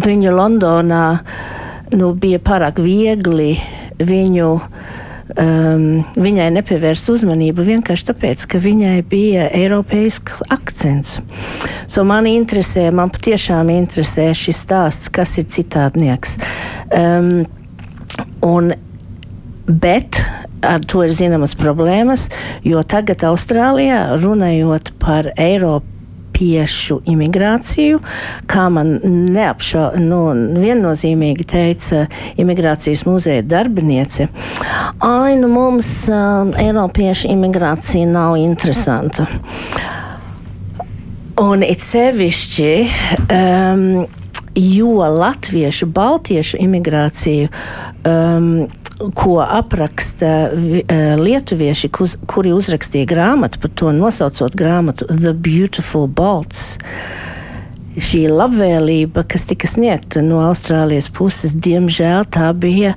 viņu 0.00 0.32
Londonā 0.34 1.04
nu, 1.96 2.14
bija 2.14 2.40
pārāk 2.42 2.80
viegli 2.82 3.54
viņu. 3.98 4.50
Um, 5.38 6.02
viņai 6.18 6.48
nepievērst 6.56 7.10
uzmanību 7.12 7.62
vienkārši 7.66 8.06
tāpēc, 8.08 8.42
ka 8.50 8.58
viņai 8.62 8.96
bija 9.06 9.46
eiropeisks 9.54 10.40
akcents. 10.50 11.20
So 11.90 12.02
man 12.08 12.26
interesē, 12.30 12.88
man 12.94 13.12
patiešām 13.14 13.70
interesē 13.74 14.30
šis 14.34 14.64
stāsts, 14.64 15.12
kas 15.12 15.36
ir 15.38 15.46
citādnieks. 15.52 16.34
Um, 16.96 17.44
un, 18.42 18.72
bet 19.70 20.18
ar 20.66 20.82
to 20.90 21.04
ir 21.06 21.14
zināmas 21.14 21.54
problēmas, 21.58 22.26
jo 22.66 22.82
tagad 22.82 23.22
Austrālijā 23.30 24.02
runājot 24.20 24.94
par 25.00 25.30
Eiropu 25.38 25.99
eiropiešu 26.40 27.00
imigrāciju, 27.04 28.00
kā 28.48 28.68
man 28.72 28.98
neapšau, 29.04 29.98
nu, 30.00 30.20
viennozīmīgi 30.60 31.44
teica 31.44 32.06
imigrācijas 32.36 33.04
muzeja 33.06 33.42
darbiniece. 33.42 34.28
Ai, 35.00 35.36
nu 35.36 35.48
mums 35.48 36.08
uh, 36.08 36.48
eiropiešu 36.56 37.28
imigrācija 37.28 38.06
nav 38.06 38.36
interesanta. 38.36 39.26
Un 41.40 41.62
it 41.62 41.80
sevišķi 41.80 42.72
um, 43.32 44.06
jo 44.54 45.06
latviešu, 45.08 45.86
baltiešu 45.86 46.58
imigrāciju, 46.60 47.48
um, 48.04 48.68
ko 49.14 49.38
apraksta 49.44 50.50
uh, 50.52 50.80
lietuvieši, 51.20 51.90
kuz, 51.94 52.16
kuri 52.30 52.52
uzrakstīja 52.56 53.08
grāmatu 53.10 53.62
par 53.62 53.74
to, 53.74 53.92
nosaucot 53.96 54.56
grāmatu 54.58 55.08
The 55.10 55.34
Beautiful 55.34 56.08
Balts. 56.08 56.78
Šī 58.00 58.22
labvēlība, 58.32 59.26
kas 59.28 59.44
tika 59.50 59.68
sniegta 59.68 60.22
no 60.24 60.40
Austrālijas 60.46 61.10
puses, 61.12 61.52
diemžēl 61.52 62.24
tā 62.32 62.48
bija 62.56 62.94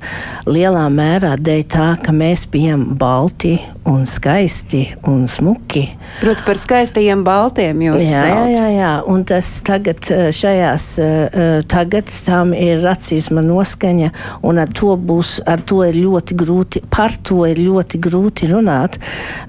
lielā 0.48 0.86
mērā 0.92 1.34
dēļ 1.36 1.62
tā, 1.68 1.90
ka 2.00 2.14
mēs 2.16 2.46
bijām 2.50 2.94
balti 2.98 3.58
un 3.84 4.06
skaisti 4.08 4.94
un 5.06 5.26
smuki. 5.28 5.84
Proti, 6.20 6.40
par 6.46 6.56
skaistajiem 6.56 7.24
baltiem 7.26 7.82
jūs 7.84 8.06
jā, 8.06 8.22
sauc. 8.22 8.52
jā, 8.54 8.68
jā, 8.72 8.92
un 9.12 9.24
tas 9.28 9.50
tagad 9.66 10.08
eh, 10.08 10.30
šajās, 10.32 10.86
eh, 11.04 11.58
tagad 11.68 12.08
tam 12.24 12.54
ir 12.56 12.80
racisma 12.84 13.44
noskaņa, 13.44 14.10
un 14.48 14.62
ar 14.62 14.72
to 14.72 14.94
būs, 14.96 15.36
ar 15.48 15.60
to 15.68 15.82
ir 15.84 15.98
ļoti 16.00 16.38
grūti, 16.40 16.84
par 16.88 17.12
to 17.20 17.42
ir 17.50 17.60
ļoti 17.60 18.00
grūti 18.08 18.48
runāt, 18.54 18.96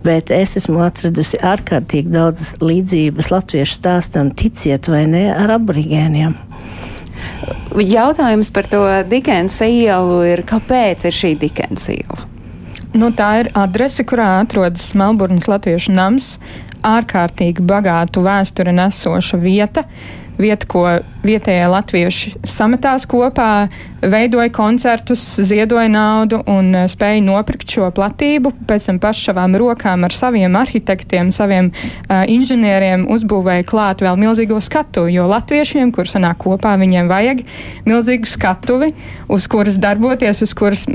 bet 0.03 0.33
es 0.35 0.57
esmu 0.59 0.83
atradusi 0.83 1.39
ārkārtīgi 1.39 2.11
daudz 2.11 2.51
līdzības 2.59 3.31
latviešu 3.31 3.79
stāstam, 3.79 4.33
ticiet 4.35 4.91
vai 4.91 5.05
ne, 5.07 5.23
ar 5.45 5.55
aborigēniem. 5.59 6.35
Jautājums 7.75 8.51
par 8.55 8.69
to 8.71 8.83
Dikensa 9.09 9.67
ielu 9.67 10.21
ir, 10.29 10.45
kāpēc 10.47 11.07
ir 11.09 11.15
šī 11.15 11.35
Dikensa 11.41 11.95
iela? 11.95 12.25
Nu, 12.95 13.09
tā 13.11 13.29
ir 13.41 13.49
adrese, 13.59 14.05
kurā 14.07 14.37
atrodas 14.39 14.85
Melburnas 14.95 15.49
Latviešu 15.51 15.91
nams. 15.95 16.35
Ārkārtīgi 16.85 17.63
bagātu 17.65 18.23
vēsturi 18.23 18.71
nesoša 18.77 19.39
vieta. 19.41 19.83
Vieta, 20.39 20.67
ko 20.69 20.85
vietējie 21.25 21.65
latvieši 21.71 22.33
sametās 22.47 23.05
kopā, 23.09 23.67
veidoja 24.05 24.51
koncertus, 24.53 25.21
ziedoja 25.41 25.89
naudu 25.89 26.41
un 26.51 26.71
eh, 26.75 26.87
spēja 26.91 27.23
nopirkt 27.25 27.71
šo 27.71 27.89
platību. 27.95 28.53
Pēc 28.69 28.89
tam 28.89 28.99
paši 29.01 29.29
savām 29.29 29.57
rokām 29.59 30.05
ar 30.05 30.13
saviem 30.13 30.55
arhitektiem, 30.57 31.31
saviem 31.33 31.71
uh, 31.71 32.23
inženieriem 32.29 33.05
uzbūvēja 33.11 33.65
klāt 33.67 34.03
vēl 34.05 34.19
milzīgo 34.21 34.59
skatu, 34.63 35.05
jo 35.11 35.25
latviešiem, 35.29 35.91
kur 35.95 36.09
sanāk 36.09 36.39
kopā, 36.45 36.75
viņiem 36.81 37.09
vajag 37.09 37.43
milzīgu 37.87 38.29
skatuvi, 38.29 38.91
uz 39.31 39.47
kuras 39.51 39.79
darboties, 39.81 40.43
uz 40.45 40.53
kuras, 40.57 40.85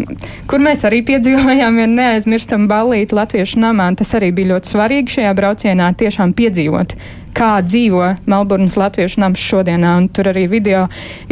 kur 0.50 0.62
mēs 0.62 0.84
arī 0.88 1.02
piedzīvojām, 1.08 1.80
ja 1.82 1.88
neaizmirstam 1.90 2.68
ballīti 2.70 3.16
latviešu 3.18 3.62
namā. 3.62 3.90
Tas 3.98 4.14
arī 4.18 4.32
bija 4.34 4.54
ļoti 4.54 4.74
svarīgi 4.74 5.18
šajā 5.18 5.34
braucienā 5.38 5.90
tiešām 5.98 6.36
piedzīvot 6.38 6.96
kā 7.36 7.60
dzīvo 7.64 8.04
Melburnas 8.30 8.76
latviešu 8.78 9.22
nams 9.22 9.42
šodienā. 9.42 9.94
Tur 10.20 10.28
arī 10.34 10.42
video 10.52 10.82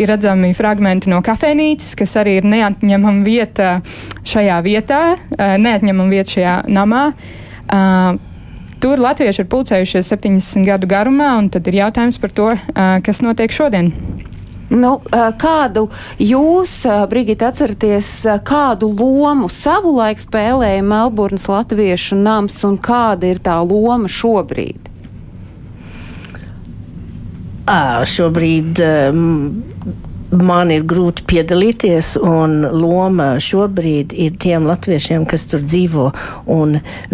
ir 0.01 0.09
redzami 0.09 0.55
fragmenti 0.57 1.11
no 1.13 1.19
kafejnīcas, 1.21 1.91
kas 2.01 2.15
arī 2.23 2.39
ir 2.39 2.47
neatņemama 2.49 3.21
vieta 3.21 3.67
šajā 4.25 4.55
vietā, 4.65 5.01
neatņemama 5.37 6.09
vieta 6.09 6.33
šajā 6.39 6.55
namā. 6.73 7.03
Tur 8.81 9.03
latvieši 9.05 9.45
ir 9.45 9.51
pulcējušies 9.53 10.09
70 10.15 10.65
gadu 10.65 10.89
garumā, 10.89 11.35
un 11.37 11.53
tad 11.53 11.69
ir 11.69 11.83
jautājums 11.83 12.17
par 12.23 12.33
to, 12.33 12.49
kas 13.05 13.21
notiek 13.21 13.53
šodien. 13.53 13.93
Nu, 14.73 14.95
kādu 15.37 15.91
jūs, 16.17 16.81
Brigita, 17.13 17.53
atceraties, 17.53 18.09
kādu 18.49 18.89
lomu 18.89 19.53
savulaik 19.53 20.17
spēlēja 20.25 20.81
Melburnas 20.81 21.45
latviešu 21.53 22.17
nams 22.25 22.63
un 22.65 22.81
kāda 22.81 23.35
ir 23.35 23.45
tā 23.45 23.61
loma 23.61 24.09
šobrīd? 24.09 24.88
À, 27.69 28.01
šobrīd 28.09 28.81
um, 28.81 29.25
man 30.31 30.71
ir 30.73 30.85
grūti 30.89 31.25
piedalīties, 31.29 32.15
un 32.21 32.61
loma 32.69 33.31
šobrīd 33.43 34.13
ir 34.13 34.37
tiem 34.41 34.67
latviešiem, 34.69 35.25
kas 35.29 35.47
tur 35.49 35.63
dzīvo. 35.65 36.11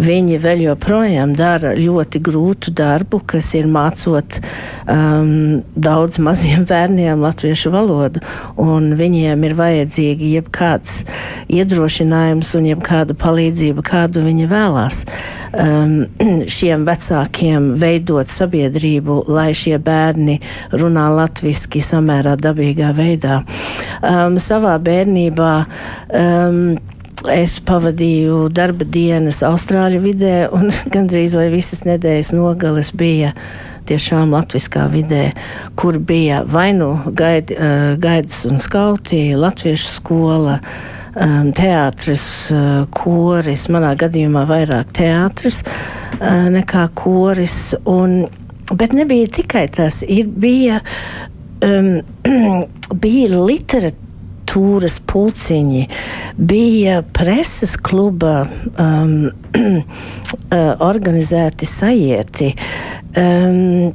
Viņi 0.05 0.39
vēl 0.43 0.65
joprojām 0.65 1.35
dara 1.37 1.73
ļoti 1.77 2.21
grūtu 2.25 2.73
darbu, 2.75 3.21
kas 3.27 3.53
ir 3.55 3.69
mācot 3.71 4.39
um, 4.91 5.61
daudz 5.75 6.19
maziem 6.19 6.65
bērniem 6.71 7.23
latviešu 7.23 7.71
valodu. 7.73 8.23
Viņiem 8.95 9.47
ir 9.47 9.55
vajadzīgi 9.57 10.33
jebkāds 10.35 11.03
iedrošinājums 11.51 12.51
un 12.59 12.69
jebkāda 12.71 13.15
palīdzība, 13.19 13.85
kādu 13.85 14.25
viņi 14.25 14.49
vēlās. 14.51 15.01
Um, 15.55 15.95
šiem 16.55 16.83
vecākiem 16.87 17.71
veidot 17.79 18.27
sabiedrību, 18.31 19.21
lai 19.31 19.51
šie 19.55 19.77
bērni 19.79 20.41
runā 20.75 21.07
latviski 21.15 21.79
samērā 21.83 22.35
dabīgā 22.41 22.91
veidā 22.91 23.04
veidā. 23.05 23.39
Um, 24.01 24.39
savā 24.41 24.75
bērnībā 24.81 25.53
um, 26.09 26.59
es 27.31 27.59
pavadīju 27.65 28.49
darba 28.53 28.85
dienas 28.85 29.41
Austrāļu 29.45 30.01
vidē, 30.03 30.35
un 30.53 30.69
gandrīz 30.93 31.37
vai 31.37 31.47
visas 31.53 31.85
nedēļas 31.87 32.33
nogales 32.35 32.91
bija 32.95 33.33
tiešām 33.85 34.33
latviskā 34.33 34.87
vidē, 34.89 35.29
kur 35.77 35.99
bija 36.01 36.41
vai 36.49 36.71
nu 36.77 36.95
gaid, 37.05 37.53
uh, 37.53 37.93
gaidas 38.01 38.43
un 38.49 38.57
skauti, 38.61 39.27
latviešu 39.37 39.91
skola, 39.99 40.59
um, 41.13 41.51
teātris, 41.55 42.25
uh, 42.53 42.87
koris, 42.93 43.67
manā 43.73 43.93
gadījumā 43.99 44.45
vairāk 44.49 44.95
teātris 44.97 45.61
uh, 45.65 46.47
nekā 46.53 46.87
koris. 46.97 47.75
Un, 47.85 48.25
bet 48.73 48.97
nebija 48.97 49.29
tikai 49.41 49.67
tas, 49.73 50.01
ir, 50.01 50.29
bija 50.29 50.81
um, 51.65 51.89
bija 53.03 53.41
literatūras 53.41 54.99
pulciņi, 55.09 55.83
bija 56.37 57.01
preses 57.15 57.75
kluba 57.77 58.45
um, 58.77 59.31
organizēti 60.89 61.69
sajieti. 61.69 62.51
Um, 63.15 63.93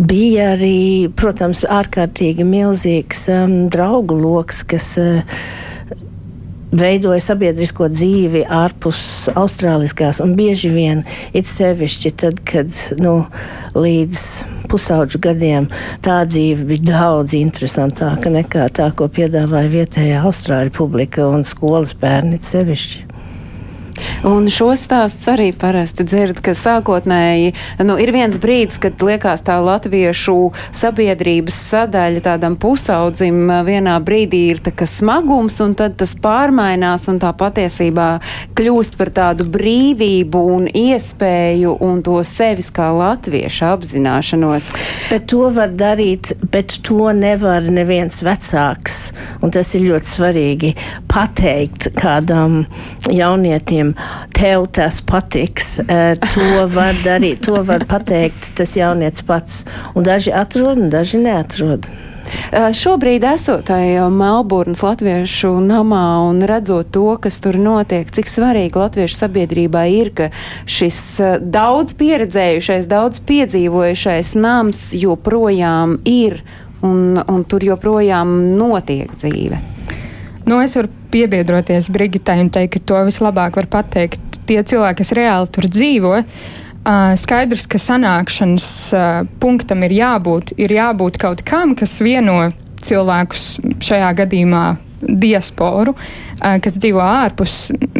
bija 0.00 0.54
arī, 0.54 1.10
protams, 1.16 1.64
ārkārtīgi 1.68 2.46
milzīgs 2.48 3.26
um, 3.34 3.56
draugu 3.72 4.16
lokus, 4.16 4.62
kas 4.64 4.94
uh, 5.00 5.42
veidoja 6.70 7.20
sabiedrisko 7.22 7.88
dzīvi 7.90 8.44
ārpus 8.46 9.02
austrāliskās, 9.38 10.20
un 10.22 10.36
bieži 10.38 10.70
vien 10.72 11.04
it 11.34 11.48
sevišķi 11.50 12.14
tad, 12.22 12.40
kad 12.46 12.74
nu, 13.02 13.24
līdz 13.74 14.24
pusauģu 14.70 15.20
gadiem 15.22 15.68
tā 16.04 16.20
dzīve 16.28 16.68
bija 16.70 16.86
daudz 16.92 17.34
interesantāka 17.38 18.30
nekā 18.32 18.68
tā, 18.76 18.90
ko 18.94 19.10
piedāvāja 19.10 19.72
vietējā 19.74 20.24
austrāļu 20.26 20.74
publika 20.76 21.26
un 21.28 21.46
skolas 21.46 21.96
bērni 21.98 22.38
sevišķi. 22.42 23.19
Un 24.26 24.48
šo 24.52 24.72
stāstu 24.78 25.32
arī 25.34 25.50
parasti 25.56 26.04
dzird, 26.06 26.40
ka 26.44 26.54
sākotnēji 26.56 27.54
nu, 27.86 27.96
ir 28.00 28.12
viens 28.14 28.38
brīdis, 28.40 28.80
kad 28.82 29.00
liekas 29.04 29.44
tā 29.46 29.58
latviešu 29.64 30.36
sabiedrības 30.76 31.56
sadaļa 31.70 32.24
tādam 32.24 32.56
pusaudzim 32.60 33.50
vienā 33.66 33.96
brīdī 34.04 34.42
ir 34.54 34.62
tā 34.64 34.74
smagums, 34.88 35.60
un 35.64 35.74
tad 35.78 35.96
tas 36.00 36.14
pārmainās 36.20 37.08
un 37.10 37.20
tā 37.22 37.32
patiesībā 37.36 38.08
kļūst 38.58 38.96
par 39.00 39.12
tādu 39.16 39.46
brīvību 39.50 40.42
un 40.54 40.68
iespēju 40.68 41.76
un 41.84 42.02
to 42.06 42.20
sevis 42.26 42.70
kā 42.74 42.90
latviešu 42.96 43.66
apzināšanos. 43.70 44.70
Bet 45.10 45.28
to 45.32 45.48
var 45.54 45.72
darīt, 45.74 46.34
bet 46.52 46.78
to 46.86 47.10
nevar 47.16 47.66
neviens 47.72 48.20
vecāks, 48.24 49.00
un 49.40 49.52
tas 49.54 49.72
ir 49.76 49.86
ļoti 49.88 50.12
svarīgi 50.14 50.74
pateikt 51.10 51.90
kādam 51.98 52.64
jaunietim, 53.10 53.89
tev 54.36 54.66
tas 54.76 55.00
patiks, 55.00 55.78
eh, 55.86 56.14
to 56.34 56.66
var 56.66 56.94
darīt, 57.04 57.44
to 57.46 57.62
var 57.66 57.86
pateikt 57.88 58.54
tas 58.58 58.76
jaunietis 58.76 59.26
pats. 59.26 59.64
Un 59.94 60.04
daži 60.04 60.32
atrod, 60.34 60.78
un 60.78 60.90
daži 60.90 61.20
neatrod. 61.22 61.90
Eh, 62.52 62.70
šobrīd 62.74 63.24
esot 63.26 63.64
tajā 63.70 64.06
Melburnas 64.12 64.82
latviešu 64.84 65.52
namā 65.64 66.28
un 66.28 66.42
redzot 66.46 66.92
to, 66.94 67.16
kas 67.22 67.40
tur 67.42 67.58
notiek, 67.58 68.10
cik 68.10 68.30
svarīgi 68.30 68.78
latviešu 68.78 69.18
sabiedrībā 69.18 69.84
ir, 69.90 70.12
ka 70.14 70.30
šis 70.66 71.00
eh, 71.20 71.36
daudz 71.42 71.96
pieredzējušais, 71.98 72.88
daudz 72.90 73.22
piedzīvojušais 73.26 74.34
nams 74.38 74.90
joprojām 74.98 75.98
ir 76.08 76.40
un, 76.86 77.20
un 77.20 77.44
tur 77.44 77.66
joprojām 77.66 78.38
notiek 78.58 79.12
dzīve. 79.18 79.60
Nu, 80.46 80.60
es 80.62 80.74
varu 80.78 80.90
piebiedroties 81.12 81.90
Brigitai 81.92 82.40
un 82.44 82.50
teikt, 82.52 82.76
ka 82.76 82.84
to 82.92 83.00
vislabāk 83.08 83.58
var 83.60 83.68
pateikt 83.70 84.40
tie 84.48 84.60
cilvēki, 84.62 85.00
kas 85.02 85.14
reāli 85.16 85.50
tur 85.54 85.68
dzīvo. 85.70 86.20
Uh, 86.80 87.12
skaidrs, 87.20 87.66
ka 87.68 87.78
sanākšanas 87.82 88.68
uh, 88.96 89.08
punktam 89.42 89.84
ir 89.84 89.98
jābūt, 89.98 90.54
ir 90.56 90.72
jābūt 90.72 91.18
kaut 91.20 91.42
kam, 91.44 91.74
kas 91.76 91.98
vieno 92.00 92.46
cilvēkus 92.80 93.50
šajā 93.84 94.14
gadījumā 94.22 94.64
diasporu, 95.00 95.92
uh, 95.92 96.56
kas 96.64 96.80
dzīvo 96.80 97.04
ārpus. 97.04 97.58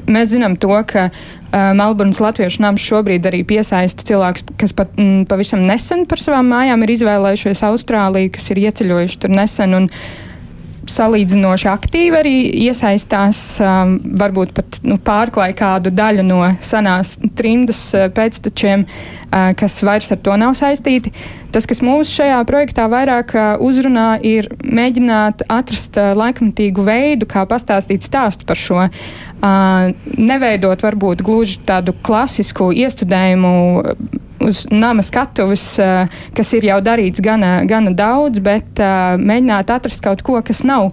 Mēs 0.08 0.32
zinām 0.32 0.56
to, 0.60 0.72
ka 0.88 1.10
Uh, 1.50 1.72
Melburnas 1.74 2.20
Latviešu 2.22 2.62
nams 2.62 2.82
šobrīd 2.86 3.24
arī 3.26 3.40
piesaista 3.42 4.04
cilvēkus, 4.06 4.44
kas 4.54 4.70
pat 4.70 4.92
mm, 4.94 5.24
pavisam 5.26 5.64
nesen 5.66 6.04
par 6.06 6.20
savām 6.22 6.46
mājām 6.46 6.84
ir 6.86 6.92
izvēlējušies 6.94 7.64
Austrāliju, 7.66 8.30
kas 8.36 8.44
ir 8.52 8.60
ieceļojuši 8.68 9.18
tur 9.24 9.34
nesen. 9.34 9.74
Un, 9.74 9.88
salīdzinoši 10.90 11.68
aktīvi 11.70 12.18
arī 12.18 12.34
iesaistās, 12.66 13.40
um, 13.64 13.96
varbūt 14.20 14.54
pat 14.56 14.80
nu, 14.86 14.98
pārklāj 15.00 15.54
kādu 15.58 15.92
daļu 15.94 16.24
no 16.26 16.40
senās 16.64 17.16
trimdas 17.38 17.82
uh, 17.96 18.08
pēctečiem, 18.14 18.86
uh, 18.86 19.52
kas 19.58 19.80
vairs 19.86 20.10
ar 20.14 20.20
to 20.24 20.36
nav 20.40 20.56
saistīti. 20.58 21.12
Tas, 21.50 21.66
kas 21.66 21.82
mūs 21.82 22.12
šajā 22.14 22.38
projektā 22.46 22.86
vairāk 22.90 23.34
uh, 23.34 23.50
uzrunā, 23.66 24.12
ir 24.22 24.50
mēģināt 24.62 25.46
atrast 25.50 25.98
uh, 25.98 26.12
laikmatīgu 26.18 26.86
veidu, 26.86 27.28
kā 27.30 27.46
pastāstīt 27.50 28.06
stāstu 28.06 28.46
par 28.46 28.60
šo. 28.60 28.86
Uh, 28.86 29.92
neveidot 30.18 30.82
varbūt 30.84 31.24
gluži 31.26 31.58
tādu 31.66 31.96
klasisku 32.06 32.70
iestudējumu 32.76 33.54
uz 34.40 34.66
nama 34.70 35.02
skatuves, 35.02 35.78
eh, 35.78 36.08
kas 36.36 36.52
ir 36.56 36.66
jau 36.70 36.80
darīts 36.84 37.22
gana, 37.24 37.60
gana 37.68 37.92
daudz, 37.96 38.40
bet 38.44 38.80
eh, 38.80 39.16
mēģināt 39.20 39.72
atrast 39.74 40.02
kaut 40.04 40.24
ko, 40.26 40.40
kas 40.42 40.64
nav 40.64 40.90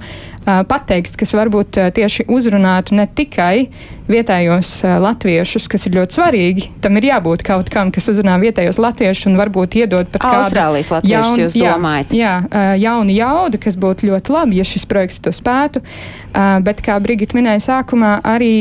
pateikts, 0.48 1.18
kas 1.20 1.34
varbūt 1.36 1.78
tieši 1.98 2.24
uzrunātu 2.32 2.96
ne 2.96 3.04
tikai 3.12 3.68
vietējos 4.08 4.70
latviešus, 5.04 5.66
kas 5.68 5.84
ir 5.90 5.98
ļoti 5.98 6.16
svarīgi. 6.16 6.68
Tam 6.84 6.96
ir 6.96 7.10
jābūt 7.10 7.44
kaut 7.44 7.68
kam, 7.74 7.92
kas 7.92 8.08
uzrunā 8.08 8.38
vietējos 8.40 8.80
latviešus 8.80 9.28
un 9.28 9.36
varbūt 9.40 9.76
iedod 9.82 10.08
pat 10.14 10.24
kādu 10.24 10.46
Austrālijas 10.46 10.92
latviešus, 10.94 11.12
jaun, 11.12 11.42
jūs 11.42 11.58
jā, 11.60 11.74
domājat? 11.76 12.16
Jā, 12.16 12.32
jaunu 12.80 13.18
jaudu, 13.18 13.60
kas 13.68 13.76
būtu 13.76 14.08
ļoti 14.08 14.36
labi, 14.38 14.62
ja 14.62 14.68
šis 14.68 14.88
projekts 14.88 15.20
to 15.26 15.36
spētu. 15.36 15.84
Bet, 16.64 16.80
kā 16.86 16.96
Brigita 17.04 17.36
minēja 17.36 17.66
sākumā, 17.68 18.18
arī 18.24 18.54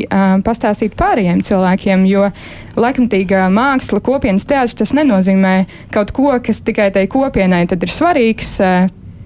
pastāstīt 0.47 0.99
pārējiem 0.99 1.45
cilvēkiem, 1.47 2.07
jo 2.11 2.27
laikmatīga 2.75 3.47
māksla, 3.55 4.03
kopienas 4.03 4.49
teātris, 4.49 4.75
tas 4.83 4.97
nenozīmē 4.99 5.57
kaut 5.95 6.11
ko, 6.17 6.33
kas 6.43 6.59
tikai 6.67 6.91
tai 6.91 7.07
kopienai 7.13 7.69
ir 7.71 7.93
svarīgs 7.93 8.57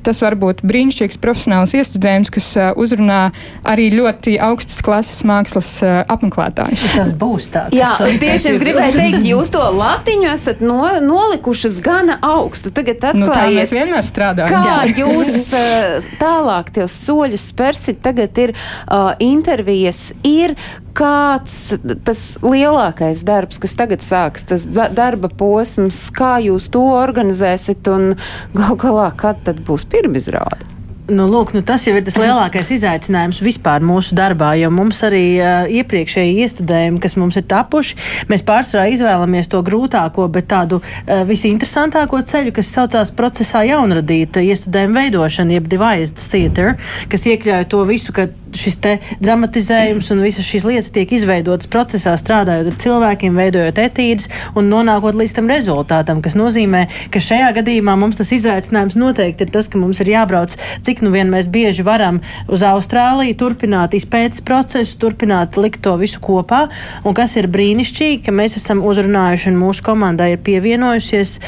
tas 0.07 0.23
var 0.25 0.37
būt 0.41 0.63
brīnišķīgs 0.67 1.19
profesionāls 1.23 1.75
iestudējums, 1.77 2.33
kas 2.35 2.49
uh, 2.59 2.71
uzrunā 2.81 3.21
arī 3.69 3.91
ļoti 3.95 4.37
augstas 4.43 4.81
klases 4.85 5.23
mākslas 5.29 5.71
uh, 5.85 6.01
apmeklētājus. 6.11 6.87
Tas 6.97 7.13
būs 7.17 7.51
tāds. 7.55 7.77
Jā, 7.77 7.93
tieši 8.01 8.55
es 8.55 8.61
gribēju 8.63 8.97
teikt, 8.97 9.29
jūs 9.29 9.53
to 9.55 9.63
latiņu 9.77 10.31
esat 10.33 10.63
no, 10.65 10.83
nolikušas 11.05 11.81
gana 11.85 12.19
augstu. 12.25 12.73
Tagad 12.75 13.01
Nu, 13.17 13.27
tā 13.31 13.47
atklājiet, 13.47 13.61
mēs 13.61 13.75
vienmēr 13.75 14.07
strādājam. 14.07 14.53
Kā 14.55 14.61
Jā. 14.67 14.79
jūs 15.03 15.33
uh, 15.47 16.13
tālāk 16.21 16.73
tos 16.77 16.97
soļus 17.07 17.51
spērsit? 17.53 18.03
Tagad 18.05 18.39
ir 18.43 18.55
uh, 18.57 19.13
intervijas, 19.23 20.11
ir 20.27 20.57
kāds 20.97 21.57
tas 22.05 22.21
lielākais 22.43 23.23
darbs, 23.27 23.61
kas 23.63 23.75
tagad 23.79 24.03
sāks, 24.05 24.45
tas 24.49 24.65
da 24.67 24.89
darba 24.93 25.31
posms, 25.31 26.03
kā 26.15 26.37
jūs 26.45 26.69
to 26.73 26.83
organizēsiet 26.97 27.89
un 27.93 28.15
gal 28.57 28.79
galā, 28.81 29.11
kad 29.17 29.41
tad 29.47 29.63
būs 29.67 29.87
pirmizrāde? 29.93 30.81
Nu, 31.11 31.25
lūk, 31.27 31.51
nu, 31.57 31.61
tas 31.67 31.83
jau 31.89 31.97
ir 31.99 32.05
tas 32.07 32.15
lielākais 32.21 32.69
izaicinājums 32.77 33.41
vispār 33.43 33.83
mūsu 33.83 34.15
darbā, 34.15 34.53
jo 34.61 34.69
mums 34.71 35.01
arī 35.07 35.25
uh, 35.41 35.65
iepriekšēji 35.81 36.37
iestudējumi, 36.45 37.01
kas 37.03 37.17
mums 37.19 37.39
ir 37.41 37.49
tapuši, 37.51 37.97
mēs 38.31 38.45
pārsvarā 38.47 38.87
izvēlamies 38.95 39.51
to 39.51 39.59
grūtāko, 39.67 40.29
bet 40.31 40.47
tādu 40.53 40.79
uh, 40.79 41.25
visinteresantāko 41.27 42.21
ceļu, 42.31 42.55
kas 42.55 42.71
saucās 42.77 43.11
procesā 43.17 43.65
jaunradīta 43.67 44.45
iestudējuma 44.53 45.03
veidošana, 45.03 45.59
jeb 45.59 45.67
devised 45.73 46.23
theater, 46.31 46.77
kas 47.11 47.27
iekļauj 47.33 47.67
to 47.75 47.83
visu, 47.91 48.15
ka 48.15 48.29
šis 48.57 48.79
dramatizējums 49.21 50.11
un 50.15 50.23
visas 50.25 50.47
šīs 50.47 50.67
lietas 50.67 50.93
tiek 50.95 51.11
izveidotas 51.15 51.69
procesā, 51.71 52.15
strādājot 52.19 52.71
ar 52.73 52.79
cilvēkiem, 52.83 53.39
veidojot 53.39 53.81
etīdes 53.83 54.31
un 54.59 54.71
nonākot 54.73 55.17
līdz 55.19 55.37
tam 55.39 55.51
rezultātam, 55.51 56.23
kas 56.25 56.37
nozīmē, 56.39 56.87
ka 57.13 57.23
šajā 57.23 57.51
gadījumā 57.61 57.97
mums 58.01 58.21
tas 58.21 58.33
izaicinājums 58.37 58.99
noteikti 59.01 59.47
ir 59.47 59.55
tas, 59.55 59.71
ka 59.71 59.81
mums 59.81 60.03
ir 60.03 60.13
jābrauc, 60.15 60.57
cik 60.87 61.05
nu 61.07 61.15
vien 61.15 61.31
mēs 61.33 61.51
bieži 61.51 61.87
varam 61.87 62.21
uz 62.51 62.65
Austrāliju, 62.67 63.39
turpināt 63.41 63.97
izpētes 63.99 64.45
procesu, 64.47 64.99
turpināt 65.01 65.59
likt 65.61 65.83
to 65.85 65.97
visu 66.01 66.23
kopā. 66.23 66.67
Un 67.05 67.17
kas 67.17 67.37
ir 67.41 67.51
brīnišķīgi, 67.53 68.23
ka 68.27 68.35
mēs 68.35 68.59
esam 68.61 68.85
uzrunājuši 68.87 69.53
un 69.53 69.61
mūsu 69.61 69.87
komandai 69.87 70.35
ir 70.35 70.45
pievienojusies. 70.47 71.39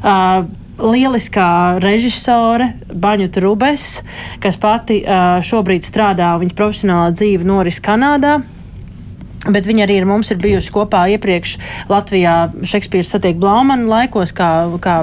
Uh, 0.00 0.48
lieliskā 0.82 1.78
režisore 1.82 2.72
Baņuta 2.88 3.42
Rubes, 3.44 3.90
kas 4.42 4.58
pati 4.60 5.00
šobrīd 5.46 5.86
strādā, 5.86 6.32
viņas 6.40 6.56
profesionālā 6.58 7.12
dzīve 7.16 7.46
noris 7.46 7.80
Kanādā. 7.84 8.40
Bet 9.48 9.64
viņa 9.64 9.86
arī 9.86 9.94
ar 10.02 10.04
mums 10.04 10.28
ir 10.34 10.36
bijusi 10.36 10.68
kopā 10.74 11.06
iepriekš 11.14 11.54
Latvijā 11.88 12.50
Šekspīra 12.60 13.08
satiek 13.08 13.38
Blaumana 13.40 13.86
laikos, 13.88 14.34
kā, 14.36 14.50
kā 14.84 14.98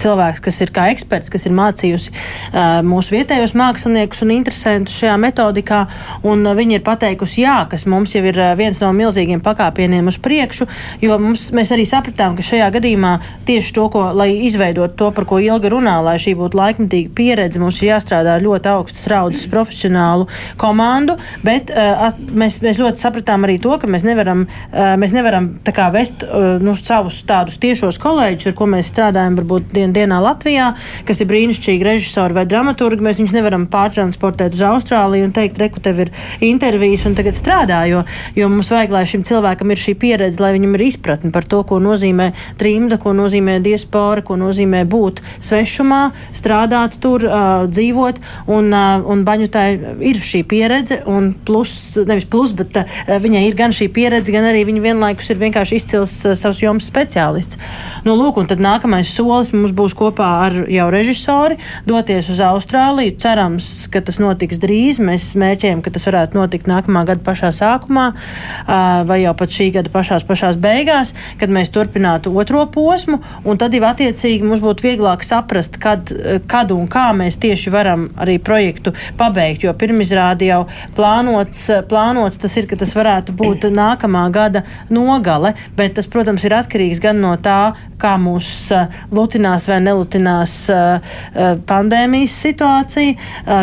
cilvēks, 0.00 0.40
kas 0.46 0.60
ir 0.64 0.70
kā 0.72 0.86
eksperts, 0.94 1.28
kas 1.32 1.44
ir 1.44 1.52
mācījusi 1.56 2.12
uh, 2.12 2.78
mūsu 2.86 3.12
vietējos 3.18 3.52
māksliniekus 3.56 4.24
un 4.24 4.32
interesantus 4.32 4.96
šajā 4.96 5.18
metodikā. 5.20 5.82
Un, 6.24 6.48
viņa 6.56 6.78
ir 6.78 6.84
pateikusi, 6.86 7.42
jā, 7.44 7.58
kas 7.68 7.84
mums 7.84 8.14
jau 8.16 8.22
ir 8.24 8.40
viens 8.56 8.80
no 8.80 8.94
milzīgiem 8.96 9.42
pakāpieniem 9.44 10.08
uz 10.08 10.16
priekšu, 10.24 10.68
jo 11.04 11.20
mums, 11.20 11.50
mēs 11.56 11.74
arī 11.76 11.84
sapratām, 11.88 12.36
ka 12.38 12.46
šajā 12.48 12.70
gadījumā 12.78 13.12
tieši 13.48 13.76
to, 13.76 13.86
ko, 13.92 14.06
lai 14.16 14.30
izveidot 14.48 14.96
to, 14.96 15.10
par 15.12 15.28
ko 15.28 15.42
Ilga 15.42 15.68
runā, 15.72 15.98
lai 16.04 16.16
šī 16.22 16.32
būtu 16.40 16.56
laikmetīga 16.56 17.12
pieredze, 17.16 17.60
mums 17.60 17.82
ir 17.82 17.92
jāstrādā 17.92 18.38
ļoti 18.40 18.72
augstas 18.72 19.04
raudas 19.12 19.44
profesionālu 19.52 20.30
komandu, 20.60 21.20
bet 21.44 21.76
uh, 21.76 22.08
mēs, 22.32 22.62
mēs 22.64 22.80
ļoti 22.80 23.04
sapratām 23.04 23.44
arī 23.44 23.60
to, 23.60 23.65
ka 23.80 23.88
mēs 23.90 24.04
nevaram, 24.06 24.44
uh, 24.46 24.94
mēs 25.00 25.14
nevaram 25.16 25.50
kā 25.76 25.88
vest 25.94 26.22
uh, 26.24 26.56
nu, 26.62 26.76
savus 26.78 27.18
tādus 27.28 27.58
tiešos 27.62 27.98
kolēģus, 28.02 28.50
ar 28.50 28.56
ko 28.58 28.68
mēs 28.70 28.90
strādājam 28.92 29.36
varbūt 29.40 29.72
dien, 29.74 29.92
dienā 29.96 30.20
Latvijā, 30.22 30.70
kas 31.08 31.20
ir 31.20 31.30
brīnišķīgi 31.30 31.86
režisori 31.86 32.36
vai 32.36 32.46
dramaturgi. 32.48 33.04
Mēs 33.04 33.20
viņus 33.20 33.34
nevaram 33.36 33.66
pārtransportēt 33.70 34.56
uz 34.56 34.62
Austrāliju 34.66 35.28
un 35.28 35.34
teikt, 35.36 35.60
reku, 35.60 35.82
tev 35.84 36.00
ir 36.06 36.12
intervijas 36.44 37.06
un 37.08 37.16
tagad 37.18 37.36
strādā, 37.38 37.82
jo, 37.90 38.04
jo 38.38 38.48
mums 38.52 38.70
vajag, 38.72 38.94
lai 38.94 39.04
šim 39.08 39.26
cilvēkam 39.26 39.74
ir 39.74 39.82
šī 39.82 39.96
pieredze, 40.00 40.42
lai 40.42 40.54
viņam 40.56 40.76
ir 40.78 40.86
izpratne 40.86 41.32
par 41.34 41.48
to, 41.48 41.62
ko 41.68 41.80
nozīmē 41.82 42.30
trimda, 42.60 43.00
ko 43.02 43.14
nozīmē 43.16 43.58
diaspora, 43.64 44.24
ko 44.26 44.38
nozīmē 44.40 44.84
būt 44.88 45.22
svešumā, 45.44 46.02
strādāt 46.36 46.98
tur, 47.02 47.26
uh, 47.26 47.66
dzīvot, 47.70 48.20
un, 48.52 48.72
un 48.72 49.24
baņutai 49.26 49.66
ir 50.06 50.20
šī 50.22 50.42
pieredze, 50.48 51.00
un 51.10 51.32
plus, 51.46 51.72
nevis 52.08 52.28
plus, 52.30 52.54
bet 52.56 52.80
viņai 53.06 53.44
ir 53.48 53.55
gan 53.56 53.74
šī 53.74 53.88
pieredze, 53.92 54.32
gan 54.34 54.46
arī 54.48 54.64
viņa 54.68 54.82
vienlaikus 54.84 55.30
ir 55.32 55.40
vienkārši 55.40 55.78
izcils 55.80 56.14
uh, 56.26 56.34
savs 56.38 56.60
joms 56.62 56.86
speciālists. 56.90 57.58
Nu, 58.06 58.14
lūk, 58.18 58.40
un 58.40 58.48
tad 58.50 58.60
nākamais 58.62 59.10
solis 59.12 59.52
mums 59.54 59.74
būs 59.76 59.96
kopā 59.96 60.28
ar 60.46 60.58
jau 60.70 60.86
režisori 60.92 61.58
doties 61.88 62.30
uz 62.32 62.42
Austrāliju. 62.44 63.16
Cerams, 63.22 63.68
ka 63.92 64.02
tas 64.04 64.20
notiks 64.22 64.60
drīz. 64.62 65.00
Mēs 65.02 65.30
smērķējam, 65.34 65.82
ka 65.84 65.92
tas 65.94 66.06
varētu 66.08 66.38
notikt 66.38 66.70
nākamā 66.70 67.04
gada 67.08 67.24
pašā 67.26 67.52
sākumā 67.56 68.06
uh, 68.12 69.02
vai 69.08 69.20
jau 69.22 69.34
pat 69.38 69.54
šī 69.56 69.70
gada 69.78 69.92
pašās, 69.92 70.26
pašās 70.28 70.60
beigās, 70.60 71.14
kad 71.40 71.52
mēs 71.52 71.72
turpinātu 71.74 72.34
otro 72.36 72.66
posmu, 72.72 73.20
tad 73.60 73.74
jau 73.74 73.84
attiecīgi 73.88 74.46
mums 74.46 74.62
būtu 74.64 74.88
vieglāk 74.90 75.24
saprast, 75.26 75.80
kad, 75.82 76.12
uh, 76.12 76.38
kad 76.50 76.74
un 76.74 76.88
kā 76.92 77.08
mēs 77.16 77.40
tieši 77.42 77.72
varam 77.74 78.08
arī 78.20 78.38
projektu 78.42 78.94
pabeigt, 79.18 79.64
jo 79.66 79.74
pirmizrādi 79.78 80.50
jau 80.50 80.64
plānots, 80.96 81.66
plānots 81.90 82.40
tas 82.42 82.56
ir, 82.60 82.68
ka 82.70 82.78
tas 82.80 82.94
varētu 82.96 83.34
būt 83.36 83.45
nākamā 83.54 84.26
gada 84.34 84.62
nogale, 84.90 85.54
bet 85.76 85.96
tas, 85.98 86.08
protams, 86.10 86.44
ir 86.44 86.56
atkarīgs 86.56 87.00
gan 87.02 87.20
no 87.22 87.34
tā, 87.40 87.74
kā 88.00 88.16
mūs 88.20 88.48
uh, 88.74 88.92
lutinās 89.14 89.66
vai 89.70 89.78
nelutinās 89.84 90.54
uh, 90.72 90.98
uh, 91.00 91.54
pandēmijas 91.66 92.34
situācija, 92.46 93.14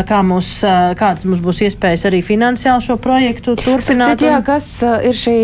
kā 0.08 0.18
mūs, 0.26 0.48
kādas 0.98 1.24
mums 1.28 1.40
būs 1.44 1.60
iespējas 1.66 2.06
arī 2.08 2.20
finansiāli 2.24 2.84
šo 2.84 2.96
projektu 3.02 3.54
turpināt. 3.58 4.18
Tad, 4.18 4.24
jā, 4.26 4.38
kas 4.44 4.66
ir 5.06 5.16
šī 5.18 5.36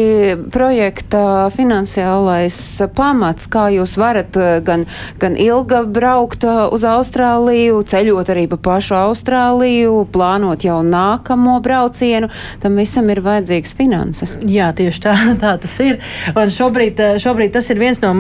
projekta 0.53 1.22
finansiālais 1.55 2.59
pamats, 2.96 3.48
kā 3.50 3.68
jūs 3.74 3.96
varat 4.00 4.37
gan, 4.66 4.87
gan 5.22 5.37
ilga 5.40 5.83
braukt 5.87 6.44
uz 6.44 6.87
Austrāliju, 6.88 7.83
ceļot 7.90 8.33
arī 8.35 8.46
pa 8.50 8.61
pašu 8.70 8.96
Austrāliju, 9.00 10.05
plānot 10.12 10.66
jau 10.66 10.81
nākamo 10.87 11.59
braucienu, 11.64 12.31
tam 12.62 12.81
visam 12.81 13.11
ir 13.12 13.22
vajadzīgs 13.24 13.76
finanses. 13.79 14.29
Jā, 14.46 14.70
tieši 14.76 15.02
tā, 15.04 15.14
tā 15.42 15.54
tas 15.60 15.74
ir. 15.82 15.98
Un 16.34 16.52
šobrīd, 16.52 17.00
eh, 17.00 17.18
šobrīd 17.22 17.54
tas 17.54 17.70
ir 17.72 17.80
viens 17.80 18.00
no 18.02 18.12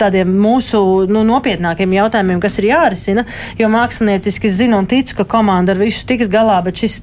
tādiem 0.00 0.30
mūsu 0.42 0.80
nu, 1.10 1.22
nopietnākiem 1.26 1.94
jautājumiem, 1.96 2.40
kas 2.42 2.58
ir 2.60 2.68
jārisina. 2.70 3.26
Jo 3.58 3.70
mākslinieciski 3.72 4.50
es 4.50 4.58
zinu 4.60 4.80
un 4.80 4.88
ticu, 4.90 5.16
ka 5.20 5.26
komanda 5.36 5.74
ar 5.74 5.80
visu 5.80 6.06
tiks 6.08 6.30
galā, 6.32 6.58
bet 6.66 6.82
šis, 6.82 7.00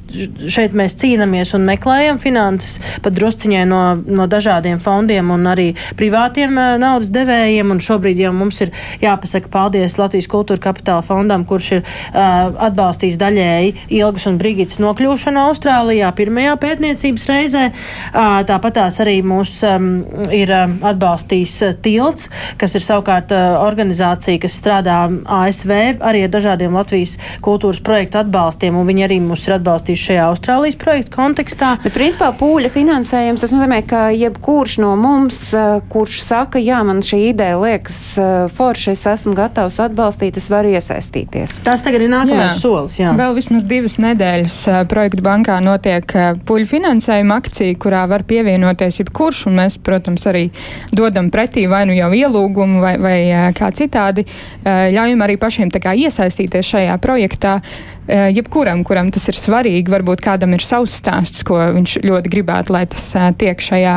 šeit 0.54 0.76
mēs 0.78 0.97
cīnāmies 1.02 1.54
un 1.58 1.67
meklējam 1.67 2.19
finanses 2.21 2.80
pat 3.04 3.15
drusciņai 3.17 3.65
no, 3.69 3.82
no 4.04 4.28
dažādiem 4.30 4.80
fondiem 4.84 5.32
un 5.34 5.49
arī 5.52 5.69
privātiem 5.99 6.56
uh, 6.58 6.76
naudas 6.82 7.12
devējiem. 7.13 7.73
Un 7.73 7.82
šobrīd 7.84 8.21
jau 8.23 8.34
mums 8.36 8.62
ir 8.65 8.73
jāpasaka 9.04 9.52
paldies 9.54 9.97
Latvijas 9.99 10.30
kultūra 10.32 10.62
kapitāla 10.69 11.04
fondam, 11.06 11.45
kurš 11.49 11.71
ir 11.80 11.84
uh, 11.84 12.54
atbalstījis 12.69 13.19
daļēji 13.21 13.73
Ilgas 13.99 14.28
un 14.30 14.39
Brigitas 14.41 14.80
nokļūšanu 14.84 15.43
Austrālijā 15.47 16.12
pirmajā 16.17 16.56
pētniecības 16.62 17.28
reizē. 17.30 17.65
Uh, 17.73 18.41
tāpat 18.54 18.78
tās 18.78 19.00
arī 19.04 19.18
mūs 19.26 19.56
um, 19.68 19.89
ir 20.34 20.52
um, 20.54 20.78
atbalstījis 20.86 21.56
uh, 21.66 21.74
Tilts, 21.84 22.30
kas 22.62 22.76
ir 22.78 22.86
savukārt 22.86 23.34
uh, 23.34 23.58
organizācija, 23.63 24.42
kas 24.44 24.58
strādā 24.60 24.98
ASV 25.42 25.74
arī 26.04 26.26
ar 26.28 26.34
dažādiem 26.34 26.76
Latvijas 26.78 27.16
kultūras 27.44 27.82
projektu 27.84 28.22
atbalstiem, 28.22 28.78
un 28.78 28.88
viņi 28.89 29.06
arī 29.08 29.20
mūs 29.24 29.48
ir 29.48 29.58
atbalstījuši 29.58 30.08
šajā 30.10 30.28
Austrālijas 30.30 30.78
projektu 30.82 31.16
kontekstā. 31.16 31.74
Bet, 31.84 31.95
principā, 31.95 32.30
pūļa 32.38 32.72
finansējums, 32.74 33.43
tas 33.43 33.56
nozīmē, 33.56 33.82
ka 33.89 34.06
jebkurš 34.16 34.78
no 34.84 34.93
mums, 34.99 35.39
uh, 35.58 35.80
kurš 35.93 36.22
saka, 36.26 36.62
jā, 36.62 36.82
man 36.86 37.01
šī 37.06 37.24
ideja 37.32 37.58
liekas 37.62 37.99
uh, 38.22 38.32
forša, 38.54 38.93
es 38.97 39.06
esmu 39.16 39.36
gatavs 39.38 39.80
atbalstīt, 39.84 40.38
es 40.41 40.49
varu 40.54 40.76
iesaistīties. 40.76 41.62
Tas 41.66 41.86
tagad 41.86 42.06
ir 42.06 42.14
nākamais 42.14 42.54
jā. 42.54 42.60
solis. 42.62 42.99
Jā. 43.01 43.16
Vēl 43.18 43.38
vismaz 43.38 43.66
divas 43.68 43.97
nedēļas 44.01 44.60
projektu 44.91 45.26
bankā 45.26 45.58
notiek 45.64 46.18
puļu 46.47 46.70
finansējuma 46.70 47.39
akcija, 47.41 47.78
kurā 47.82 48.04
var 48.10 48.26
pievienoties 48.44 49.00
jebkurš, 49.00 49.48
un 49.50 49.58
mēs, 49.62 49.80
protams, 49.84 50.28
arī 50.28 50.50
dodam 50.91 51.32
pretī 51.34 51.66
vai 51.72 51.86
nu 51.88 51.96
jau 51.96 52.12
ielūgumu 52.14 52.84
vai, 52.84 52.96
vai 53.02 53.18
kā 53.56 53.72
citādi, 53.76 54.28
ļaujam 54.64 55.24
arī 55.24 55.39
pašiem 55.39 55.72
kā 55.74 55.96
iesaistīties 55.96 56.74
šajā 56.76 57.00
projektā. 57.02 57.60
Jebkuram, 58.04 58.82
kuram 58.84 59.14
tas 59.16 59.30
ir 59.32 59.38
svarīgi, 59.39 59.88
varbūt 59.88 60.20
kādam 60.26 60.52
ir 60.58 60.64
savs 60.64 60.98
stāsts, 61.00 61.39
ko 61.48 61.56
viņš 61.56 62.02
ļoti 62.04 62.32
gribētu, 62.34 62.74
lai 62.76 62.82
tas 62.91 63.06
tiek 63.39 63.64
šajā 63.64 63.94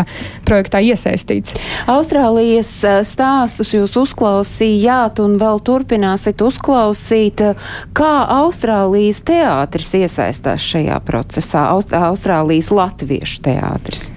projektā 0.46 0.78
iesaistīts. 0.78 1.56
Austrālijas 1.90 2.70
stāstus 3.08 3.74
jūs 3.74 3.98
uzklausījāt 3.98 5.18
un 5.24 5.34
vēl 5.42 5.58
turpināsiet 5.66 6.38
uzklausīt. 6.46 7.42
Kā 7.98 8.12
Austrālijas 8.36 9.24
teātris 9.26 9.90
iesaistās 9.98 10.62
šajā 10.62 11.00
procesā? 11.02 11.66
Aust 11.74 11.90
Austrālijas 11.90 12.70
latviešu 12.70 13.42
teātris. 13.50 14.12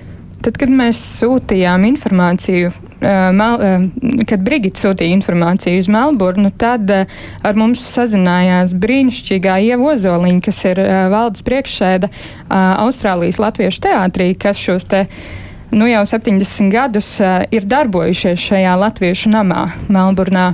Tad, 0.50 0.56
kad 0.58 0.72
mēs 0.74 0.98
sūtījām 1.20 1.84
informāciju, 1.92 2.72
Mel, 3.38 3.60
kad 4.26 4.42
Brigita 4.42 4.82
sūtīja 4.82 5.14
informāciju 5.14 5.78
uz 5.78 5.90
Melburnu, 5.94 6.50
tad 6.58 6.90
ar 6.90 7.60
mums 7.60 7.84
sazinājās 7.86 8.74
brīnišķīgā 8.82 9.60
Ieva 9.68 9.92
Ozoliņa, 9.92 10.42
kas 10.48 10.64
ir 10.72 10.82
valdes 11.14 11.46
priekšsēda 11.46 12.10
Austrālijas 12.82 13.38
Latviešu 13.38 13.84
teātrī, 13.86 14.32
kas 14.42 14.58
šos 14.58 14.90
te 14.90 15.04
nu 15.72 15.88
jau 15.90 16.04
70 16.06 16.72
gadus 16.74 17.08
uh, 17.22 17.44
ir 17.54 17.66
darbojušies 17.70 18.42
šajā 18.50 18.76
latviešu 18.80 19.32
namā 19.34 19.66
Melburnā. 19.92 20.54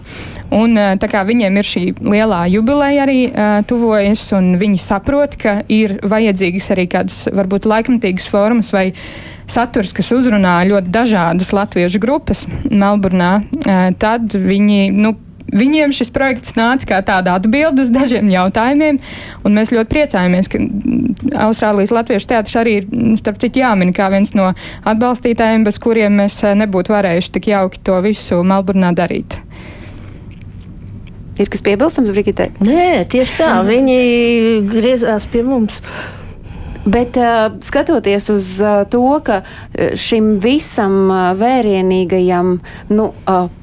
Un, 0.53 0.75
uh, 0.77 0.95
tā 1.01 1.09
kā 1.11 1.23
viņiem 1.27 1.59
ir 1.59 1.69
šī 1.69 1.83
lielā 2.03 2.45
jubileja 2.53 3.05
arī 3.05 3.19
uh, 3.29 3.59
tuvojas, 3.67 4.27
un 4.37 4.55
viņi 4.61 4.81
saprot, 4.81 5.37
ka 5.41 5.59
ir 5.71 5.97
vajadzīgas 6.03 6.71
arī 6.75 6.87
kādas 6.91 7.25
varbūt 7.33 7.67
laikmatīgas 7.69 8.29
formas 8.31 8.71
vai 8.75 8.91
saturs, 9.49 9.93
kas 9.93 10.11
uzrunā 10.15 10.57
ļoti 10.69 10.91
dažādas 10.93 11.53
latviešu 11.53 12.01
grupas 12.03 12.45
Melburnā, 12.69 13.37
uh, 13.41 13.89
tad 14.01 14.35
viņi 14.35 14.89
nu, 14.95 15.15
Viņiem 15.53 15.93
šis 15.93 16.09
projekts 16.13 16.55
nāca 16.57 16.87
kā 16.89 16.99
tāda 17.05 17.35
atbilde 17.37 17.85
uz 17.85 17.91
dažiem 17.93 18.27
jautājumiem, 18.31 18.97
un 19.45 19.57
mēs 19.57 19.71
ļoti 19.75 19.91
priecājamies, 19.91 20.49
ka 20.49 20.61
Austrālijas 21.45 21.93
Latviešu 21.93 22.31
teātris 22.31 22.57
arī 22.59 22.79
ir, 22.81 22.89
starp 23.21 23.37
citu, 23.43 23.61
jāmin 23.61 23.93
kā 23.95 24.09
viens 24.13 24.33
no 24.37 24.49
atbalstītājiem, 24.89 25.67
bez 25.67 25.79
kuriem 25.81 26.17
mēs 26.23 26.41
eh, 26.43 26.57
nebūtu 26.57 26.95
varējuši 26.95 27.33
tik 27.37 27.51
jauki 27.53 27.81
to 27.85 28.01
visu 28.05 28.41
Melburnā 28.47 28.91
darīt. 28.97 29.39
Ir 31.35 31.49
kas 31.51 31.63
piebilstams, 31.65 32.13
Brigitē? 32.15 32.49
Nē, 32.63 33.03
tieši 33.11 33.41
tā. 33.41 33.49
Viņi 33.67 33.97
griezās 34.71 35.27
pie 35.27 35.43
mums. 35.43 35.81
Bet 36.85 37.17
uh, 37.17 37.49
skatoties 37.65 38.29
uz 38.29 38.49
uh, 38.61 38.83
to, 38.89 39.03
ka 39.25 39.41
šim 39.97 40.35
visam 40.43 41.09
vērienīgajam 41.39 42.51
nu, 42.93 43.07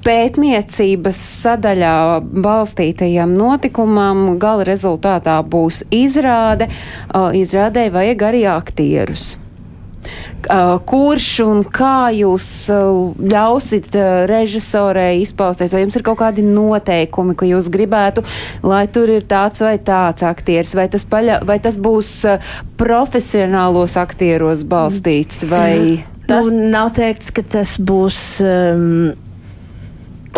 pētniecības 0.07 1.21
sadaļā 1.43 1.95
balstītajam 2.23 3.37
notikumam 3.39 4.35
gala 4.43 4.67
rezultātā 4.67 5.39
būs 5.47 5.85
izrāde, 5.95 6.69
izrādē 7.13 7.89
vajag 7.95 8.27
arī 8.33 8.43
aktierus. 8.51 9.33
Kurš 10.43 11.29
un 11.47 11.63
kā 11.65 12.11
jūs 12.17 12.47
ļausit 12.69 13.95
režisorei 14.31 15.23
izpausties, 15.23 15.75
vai 15.75 15.85
jums 15.85 15.99
ir 15.99 16.05
kaut 16.07 16.21
kādi 16.23 16.45
noteikumi, 16.47 17.37
ka 17.39 17.49
jūs 17.49 17.71
gribētu, 17.73 18.25
lai 18.67 18.85
tur 18.93 19.13
ir 19.13 19.27
tāds 19.29 19.63
vai 19.65 19.77
tāds 19.83 20.27
aktieris, 20.27 20.75
vai 20.79 20.89
tas, 20.93 21.07
paļa, 21.09 21.43
vai 21.49 21.59
tas 21.63 21.79
būs 21.79 22.15
profesionālos 22.81 23.99
aktieros 24.01 24.67
balstīts, 24.69 25.45
vai. 25.51 26.03
Tas 26.27 26.49
nu, 26.51 26.71
nav 26.73 26.95
teikts, 26.97 27.33
ka 27.35 27.45
tas 27.47 27.77
būs. 27.83 28.19
Um, 28.47 29.13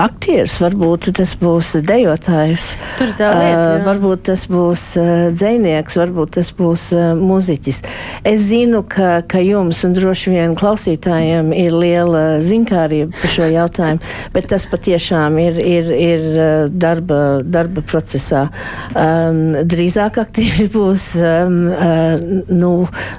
aktieris, 0.00 0.56
varbūt 0.62 1.10
tas 1.16 1.34
būs 1.38 1.74
dejotājs, 1.86 2.64
lieta, 3.00 3.28
uh, 3.30 3.84
varbūt 3.86 4.24
tas 4.30 4.44
būs 4.50 4.84
uh, 5.00 5.10
dzēnieks, 5.34 5.98
varbūt 6.00 6.34
tas 6.38 6.50
būs 6.56 6.86
uh, 6.96 7.12
muziķis. 7.18 7.80
Es 8.26 8.46
zinu, 8.48 8.82
ka, 8.88 9.22
ka 9.28 9.42
jums 9.44 9.82
un 9.86 9.94
droši 9.96 10.34
vien 10.34 10.56
klausītājiem 10.58 11.52
ir 11.56 11.76
liela 11.78 12.24
zinkārība 12.44 13.14
par 13.20 13.34
šo 13.36 13.48
jautājumu, 13.52 14.12
bet 14.34 14.48
tas 14.50 14.66
patiešām 14.70 15.38
ir, 15.42 15.60
ir, 15.62 15.92
ir 15.94 16.26
darba, 16.70 17.20
darba 17.44 17.84
procesā. 17.86 18.46
Um, 18.94 19.60
drīzāk 19.68 20.18
aktieri 20.24 20.68
būs 20.72 21.06
um, 21.22 21.60
uh, 21.70 22.16
nu, 22.50 22.72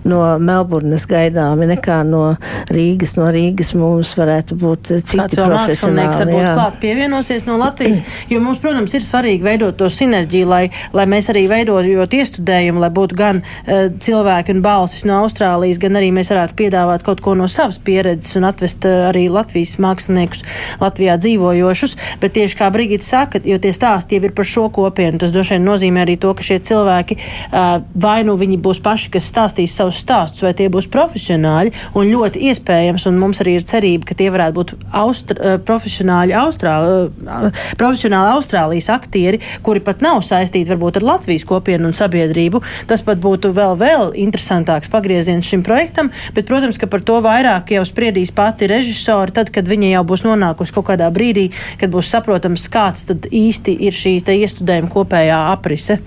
no 0.07 0.21
Melburnas 0.41 1.07
gaidāmi 1.09 1.69
nekā 1.71 2.01
no 2.07 2.25
Rīgas. 2.73 3.15
No 3.19 3.29
Rīgas 3.33 3.73
mums 3.77 4.15
varētu 4.19 4.59
būt 4.59 4.95
citi 5.05 5.39
profesionāli 5.39 6.64
klāt 6.65 6.79
pievienosies 6.81 7.45
no 7.45 7.57
Latvijas. 7.57 8.01
Jo 8.29 8.39
mums, 8.41 8.59
protams, 8.61 8.93
ir 8.95 9.03
svarīgi 9.05 9.45
veidot 9.45 9.75
to 9.77 9.89
sinerģiju, 9.91 10.47
lai, 10.49 10.63
lai 10.95 11.05
mēs 11.09 11.29
arī 11.29 11.45
veidojot 11.51 12.13
iestudējumu, 12.17 12.81
lai 12.81 12.89
būtu 12.93 13.17
gan 13.17 13.41
uh, 13.41 13.89
cilvēki 14.01 14.55
un 14.55 14.63
balsis 14.65 15.05
no 15.05 15.19
Austrālijas, 15.23 15.79
gan 15.81 15.97
arī 15.99 16.11
mēs 16.15 16.31
varētu 16.33 16.57
piedāvāt 16.57 17.05
kaut 17.05 17.21
ko 17.21 17.35
no 17.37 17.47
savas 17.51 17.77
pieredzes 17.77 18.35
un 18.39 18.47
atvest 18.49 18.85
uh, 18.87 19.09
arī 19.11 19.27
Latvijas 19.29 19.75
māksliniekus 19.81 20.41
Latvijā 20.81 21.17
dzīvojošus. 21.21 21.95
Bet 22.21 22.35
tieši 22.37 22.59
kā 22.59 22.71
Brigita 22.73 23.05
saka, 23.05 23.41
jo 23.45 23.59
tie 23.61 23.73
stāsti 23.75 24.17
jau 24.17 24.25
ir 24.25 24.35
par 24.35 24.49
šo 24.49 24.67
kopienu, 24.73 25.21
tas 25.21 25.33
droši 25.35 25.57
vien 25.57 25.67
nozīmē 25.69 26.05
arī 26.05 26.17
to, 26.21 26.33
ka 26.33 26.45
šie 26.45 26.59
cilvēki 26.65 27.19
uh, 27.19 27.77
vai 27.93 28.17
nu 28.25 28.37
viņi 28.39 28.59
būs 28.65 28.81
paši, 28.85 29.11
kas 29.13 29.29
stāstīs 29.29 29.75
savus 29.77 30.01
stāstus, 30.01 30.43
vai 30.45 30.55
tie 30.57 30.71
būs 30.73 30.89
profesionāļi 30.91 31.75
un 31.95 32.09
ļoti 32.09 32.41
iespējams, 32.49 33.05
un 33.09 33.21
mums 33.21 33.43
arī 33.43 33.59
ir 33.59 33.69
cerība, 33.69 34.09
ka 34.09 34.17
tie 34.17 34.31
varētu 34.33 34.57
būt 34.57 34.75
austra, 34.95 35.57
profesionāļi 35.65 36.35
Austrālijā. 36.35 36.54
Austrāli, 36.55 37.11
profesionāli 37.79 38.33
Austrālijas 38.35 38.89
aktieri, 38.93 39.41
kuri 39.65 39.81
pat 39.83 40.03
nav 40.05 40.21
saistīti 40.25 40.71
varbūt 40.71 40.99
ar 41.01 41.07
Latvijas 41.11 41.45
kopienu 41.47 41.89
un 41.89 41.95
sabiedrību. 41.97 42.61
Tas 42.89 43.03
pat 43.05 43.19
būtu 43.23 43.51
vēl, 43.55 43.75
vēl 43.79 44.13
interesantāks 44.25 44.91
pagrieziens 44.93 45.45
šim 45.45 45.63
projektam, 45.65 46.11
bet, 46.35 46.47
protams, 46.47 46.79
ka 46.79 46.89
par 46.91 47.03
to 47.05 47.19
vairāk 47.25 47.75
jau 47.75 47.83
spriedīs 47.87 48.33
pati 48.35 48.69
režisori, 48.71 49.35
tad, 49.35 49.51
kad 49.53 49.67
viņa 49.67 49.95
jau 49.97 50.05
būs 50.07 50.25
nonākusi 50.25 50.75
kaut 50.75 50.89
kādā 50.91 51.11
brīdī, 51.13 51.49
kad 51.81 51.93
būs 51.93 52.11
saprotams, 52.13 52.69
kāds 52.71 53.09
tad 53.11 53.27
īsti 53.31 53.77
ir 53.85 53.95
šīs 53.95 54.25
iestudējuma 54.35 54.91
kopējā 54.91 55.41
aprise 55.51 55.99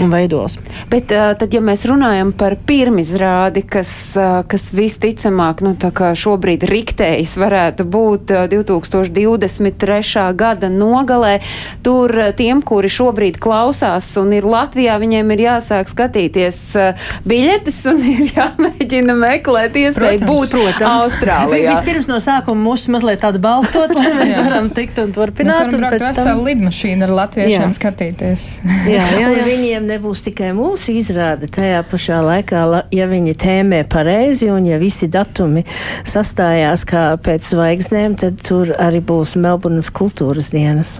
un 0.00 0.12
veidos. 0.12 0.56
Bet 0.90 1.12
uh, 1.14 1.32
tad, 1.38 1.54
ja 1.54 1.62
mēs 1.64 1.84
runājam 1.88 2.32
par 2.36 2.56
pirmizrādi, 2.66 3.62
kas, 3.68 3.92
uh, 4.18 4.40
kas 4.50 4.70
visticamāk, 4.76 5.64
nu, 5.66 5.74
tā 5.80 5.92
kā 5.94 6.12
šobrīd 6.18 6.64
riktējas 6.70 7.36
varētu 7.40 7.86
būt 7.90 8.34
uh, 8.34 8.46
2023. 8.50 10.26
gada 10.38 10.70
nogalē, 10.72 11.38
tur 11.86 12.14
uh, 12.16 12.30
tiem, 12.36 12.62
kuri 12.62 12.90
šobrīd 12.92 13.40
klausās 13.42 14.12
un 14.20 14.34
ir 14.36 14.46
Latvijā, 14.48 14.98
viņiem 15.00 15.34
ir 15.36 15.44
jāsāk 15.46 15.90
skatīties 15.90 16.60
uh, 16.78 17.10
biļetes 17.28 17.80
un 17.90 18.02
ir 18.14 18.24
jāmēģina 18.36 19.16
meklēt 19.18 19.78
iespēju 19.80 20.26
būt 20.28 20.54
protams. 20.54 21.06
Austrālijā. 21.06 21.74
Vispirms 21.74 22.08
no 22.10 22.18
sākuma 22.22 22.70
mūs 22.70 22.86
mazliet 22.92 23.22
tādu 23.22 23.40
balstot, 23.42 23.94
lai 23.96 24.12
mēs 24.18 24.36
varam 24.38 24.70
tikt 24.74 25.00
un 25.02 25.14
turpināt. 25.16 25.50
Mēs 25.50 25.60
varam 25.64 25.86
braukt 25.86 26.06
veselu 26.06 26.46
lidmašīnu 26.50 27.06
ar 27.06 27.14
latviešiem 27.20 27.66
jā. 27.66 27.70
skatīties. 27.76 28.46
jā, 28.90 29.04
jā, 29.20 29.32
jā. 29.36 29.46
Viņiem 29.70 29.84
nebūs 29.86 30.24
tikai 30.26 30.48
mūsu 30.50 30.90
izrāde 30.98 31.46
tajā 31.46 31.84
pašā 31.86 32.16
laikā, 32.26 32.62
la- 32.66 32.80
ja 32.90 33.04
viņi 33.06 33.36
tēmē 33.38 33.84
pareizi 33.86 34.48
un 34.50 34.66
ja 34.66 34.78
visi 34.82 35.06
datumi 35.06 35.62
sastājās 36.02 36.82
kā 36.82 37.14
pēc 37.22 37.46
zvaigznēm, 37.52 38.16
tad 38.18 38.42
tur 38.42 38.74
arī 38.74 38.98
būs 38.98 39.36
Melburnas 39.38 39.92
kultūras 39.94 40.50
dienas. 40.50 40.98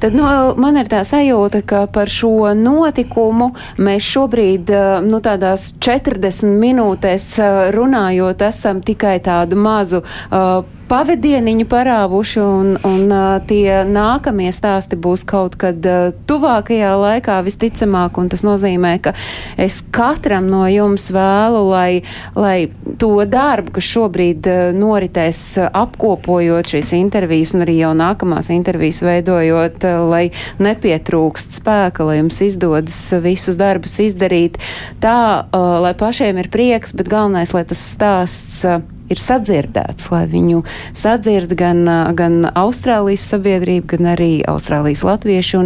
Tad 0.00 0.18
nu, 0.18 0.24
man 0.58 0.80
ir 0.82 0.90
tā 0.90 1.04
sajūta, 1.06 1.62
ka 1.62 1.86
par 1.86 2.10
šo 2.10 2.50
notikumu 2.58 3.52
mēs 3.78 4.02
šobrīd, 4.02 4.74
eh, 4.74 5.00
nu, 5.06 5.22
tādās 5.22 5.70
40 5.78 6.58
minūtēs 6.58 7.38
eh, 7.38 7.70
runājot, 7.70 8.42
esam 8.42 8.82
tikai 8.82 9.20
tādu 9.22 9.54
mazu 9.54 10.02
uh, 10.02 10.64
pavadieniņu 10.92 11.64
parāvuši, 11.72 12.40
un, 12.44 12.74
un 12.84 13.12
tie 13.48 13.80
nākamie 13.88 14.50
stāsti 14.52 14.98
būs 15.00 15.24
kaut 15.28 15.56
kad 15.60 15.80
tuvākajā 16.28 16.90
laikā 17.00 17.38
visticamāk, 17.46 18.18
un 18.20 18.28
tas 18.32 18.44
nozīmē, 18.44 18.92
ka 19.04 19.14
es 19.56 19.80
katram 19.94 20.50
no 20.52 20.66
jums 20.68 21.08
vēlu, 21.14 21.64
lai, 21.70 22.02
lai 22.36 22.68
to 23.00 23.14
darbu, 23.24 23.72
kas 23.78 23.88
šobrīd 23.88 24.48
noritēs 24.76 25.42
apkopojot 25.70 26.74
šīs 26.74 26.92
intervijas 27.00 27.56
un 27.56 27.64
arī 27.64 27.78
jau 27.80 27.94
nākamās 27.96 28.52
intervijas 28.52 29.00
veidojot, 29.06 29.88
lai 30.12 30.26
nepietrūkst 30.60 31.62
spēka, 31.62 32.04
lai 32.04 32.20
jums 32.20 32.42
izdodas 32.44 32.98
visus 33.24 33.56
darbus 33.60 33.96
izdarīt. 34.04 34.60
Tā, 35.00 35.48
lai 35.52 35.96
pašiem 35.96 36.44
ir 36.44 36.52
prieks, 36.52 36.92
bet 36.96 37.08
galvenais, 37.12 37.56
lai 37.56 37.64
tas 37.68 37.88
stāsts 37.94 38.66
ir 39.10 39.20
sadzirdēts, 39.20 40.10
lai 40.12 40.24
viņu 40.30 40.62
sadzird 40.96 41.54
gan, 41.58 41.84
gan 42.18 42.46
Austrālijas 42.48 43.24
sabiedrība, 43.32 43.96
gan 43.96 44.12
arī 44.14 44.30
Austrālijas 44.48 45.04
latvieši. 45.06 45.62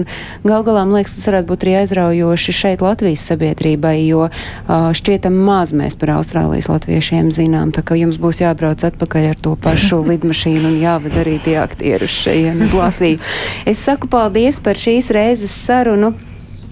Gal 0.47 0.65
galā, 0.67 0.85
man 0.85 0.99
liekas, 0.99 1.17
tas 1.19 1.29
varētu 1.31 1.51
būt 1.51 1.67
arī 1.67 1.75
aizraujoši 1.83 2.57
šeit 2.57 2.85
Latvijas 2.85 3.25
sabiedrībai, 3.31 3.97
jo 4.07 4.29
šķietam 4.67 5.37
maz 5.47 5.75
mēs 5.77 5.99
par 6.01 6.17
Austrālijas 6.19 6.71
latviešiem 6.73 7.33
zinām. 7.35 7.75
Tā 7.77 7.85
kā 7.87 7.99
jums 7.99 8.21
būs 8.21 8.43
jābrauc 8.43 8.85
atpakaļ 8.91 9.31
ar 9.33 9.43
to 9.43 9.57
pašu 9.61 10.03
lidmašīnu 10.11 10.73
un 10.73 10.79
jāved 10.83 11.19
arī 11.23 11.39
tie 11.45 11.59
aktieri 11.63 12.09
uz 12.09 12.17
šejienes 12.27 12.67
uz 12.71 12.77
Latviju. 12.77 13.21
Es 13.67 13.83
saku 13.87 14.11
paldies 14.11 14.61
par 14.63 14.81
šīs 14.81 15.13
reizes 15.15 15.55
sarunu. 15.67 16.15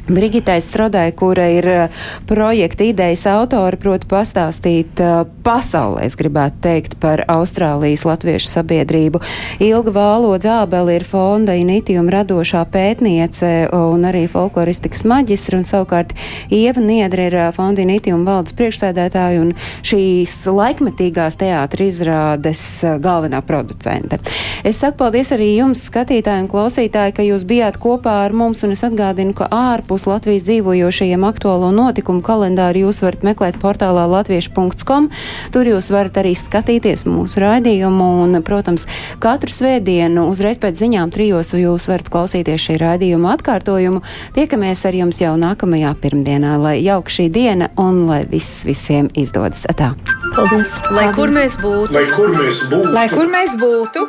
Brigitai 0.08 0.60
Strodai, 0.60 1.12
kura 1.16 1.46
ir 1.48 1.64
uh, 1.64 1.88
projekta 2.28 2.84
idejas 2.84 3.22
autore, 3.30 3.78
proti 3.80 4.04
pastāstīt 4.04 5.00
uh, 5.00 5.22
pasaulē, 5.46 6.02
es 6.04 6.16
gribētu 6.20 6.60
teikt, 6.66 6.96
par 7.00 7.22
Austrālijas 7.32 8.04
latviešu 8.04 8.50
sabiedrību. 8.50 9.22
Ilga 9.64 9.94
Vālo 9.96 10.34
Dzābeli 10.36 10.98
ir 10.98 11.06
fonda 11.08 11.54
Initium 11.56 12.10
radošā 12.12 12.66
pētniece 12.68 13.70
un 13.72 14.04
arī 14.04 14.26
folkloristikas 14.28 15.06
maģistra, 15.08 15.62
un 15.62 15.64
savukārt 15.68 16.12
Ieva 16.52 16.84
Niedra 16.84 17.30
ir 17.30 17.38
uh, 17.40 17.48
fonda 17.56 17.80
Initium 17.80 18.26
valdes 18.28 18.52
priekšsēdētāja 18.60 19.40
un 19.40 19.54
šīs 19.80 20.36
laikmetīgās 20.52 21.40
teātra 21.40 21.88
izrādes 21.88 22.66
galvenā 23.00 23.40
producente. 23.48 24.20
Es 24.68 24.84
saku 24.84 25.00
paldies 25.00 25.32
arī 25.32 25.54
jums, 25.54 25.86
skatītāji 25.88 26.44
un 26.44 26.52
klausītāji, 26.52 27.16
ka 27.16 27.24
jūs 27.24 27.48
bijāt 27.48 27.80
kopā 27.80 28.20
ar 28.28 28.36
mums, 28.36 28.66
un 28.68 28.76
es 28.76 28.84
atgādinu, 28.84 29.32
ka 29.36 29.48
ārpus 29.48 29.93
ārpus 29.94 30.08
Latvijas 30.10 30.42
dzīvojošajiem 30.48 31.22
aktuālo 31.22 31.68
notikumu 31.70 32.18
kalendāru 32.24 32.88
jūs 32.88 32.98
varat 33.04 33.22
meklēt 33.22 33.58
portālā 33.62 34.08
latviešu.com. 34.10 35.06
Tur 35.54 35.70
jūs 35.70 35.90
varat 35.94 36.18
arī 36.18 36.32
skatīties 36.34 37.06
mūsu 37.06 37.38
raidījumu 37.38 38.08
un, 38.24 38.40
protams, 38.42 38.88
katru 39.22 39.54
svētdienu 39.54 40.26
uzreiz 40.32 40.58
pēc 40.58 40.82
ziņām 40.82 41.14
trijos 41.14 41.54
jūs 41.54 41.86
varat 41.86 42.10
klausīties 42.10 42.66
šī 42.66 42.78
raidījuma 42.82 43.36
atkārtojumu. 43.36 44.02
Tiekamies 44.34 44.82
ar 44.82 44.98
jums 44.98 45.22
jau 45.22 45.36
nākamajā 45.38 45.94
pirmdienā, 46.02 46.56
lai 46.58 46.80
jauk 46.82 47.06
šī 47.06 47.28
diena 47.30 47.70
un 47.78 48.08
lai 48.08 48.24
viss 48.26 48.64
visiem 48.66 49.12
izdodas. 49.14 49.62
Atā. 49.70 49.92
Paldies! 50.34 50.74
Lai 50.90 51.12
kur 51.14 51.30
mēs 51.30 51.60
būtu, 51.62 51.94
Lai 51.94 52.08
kur 52.10 52.34
mēs 52.34 52.66
būtu, 52.66 52.90
Lai 52.98 53.06
kur 53.14 53.30
mēs 53.30 53.54
būtu, 53.60 54.08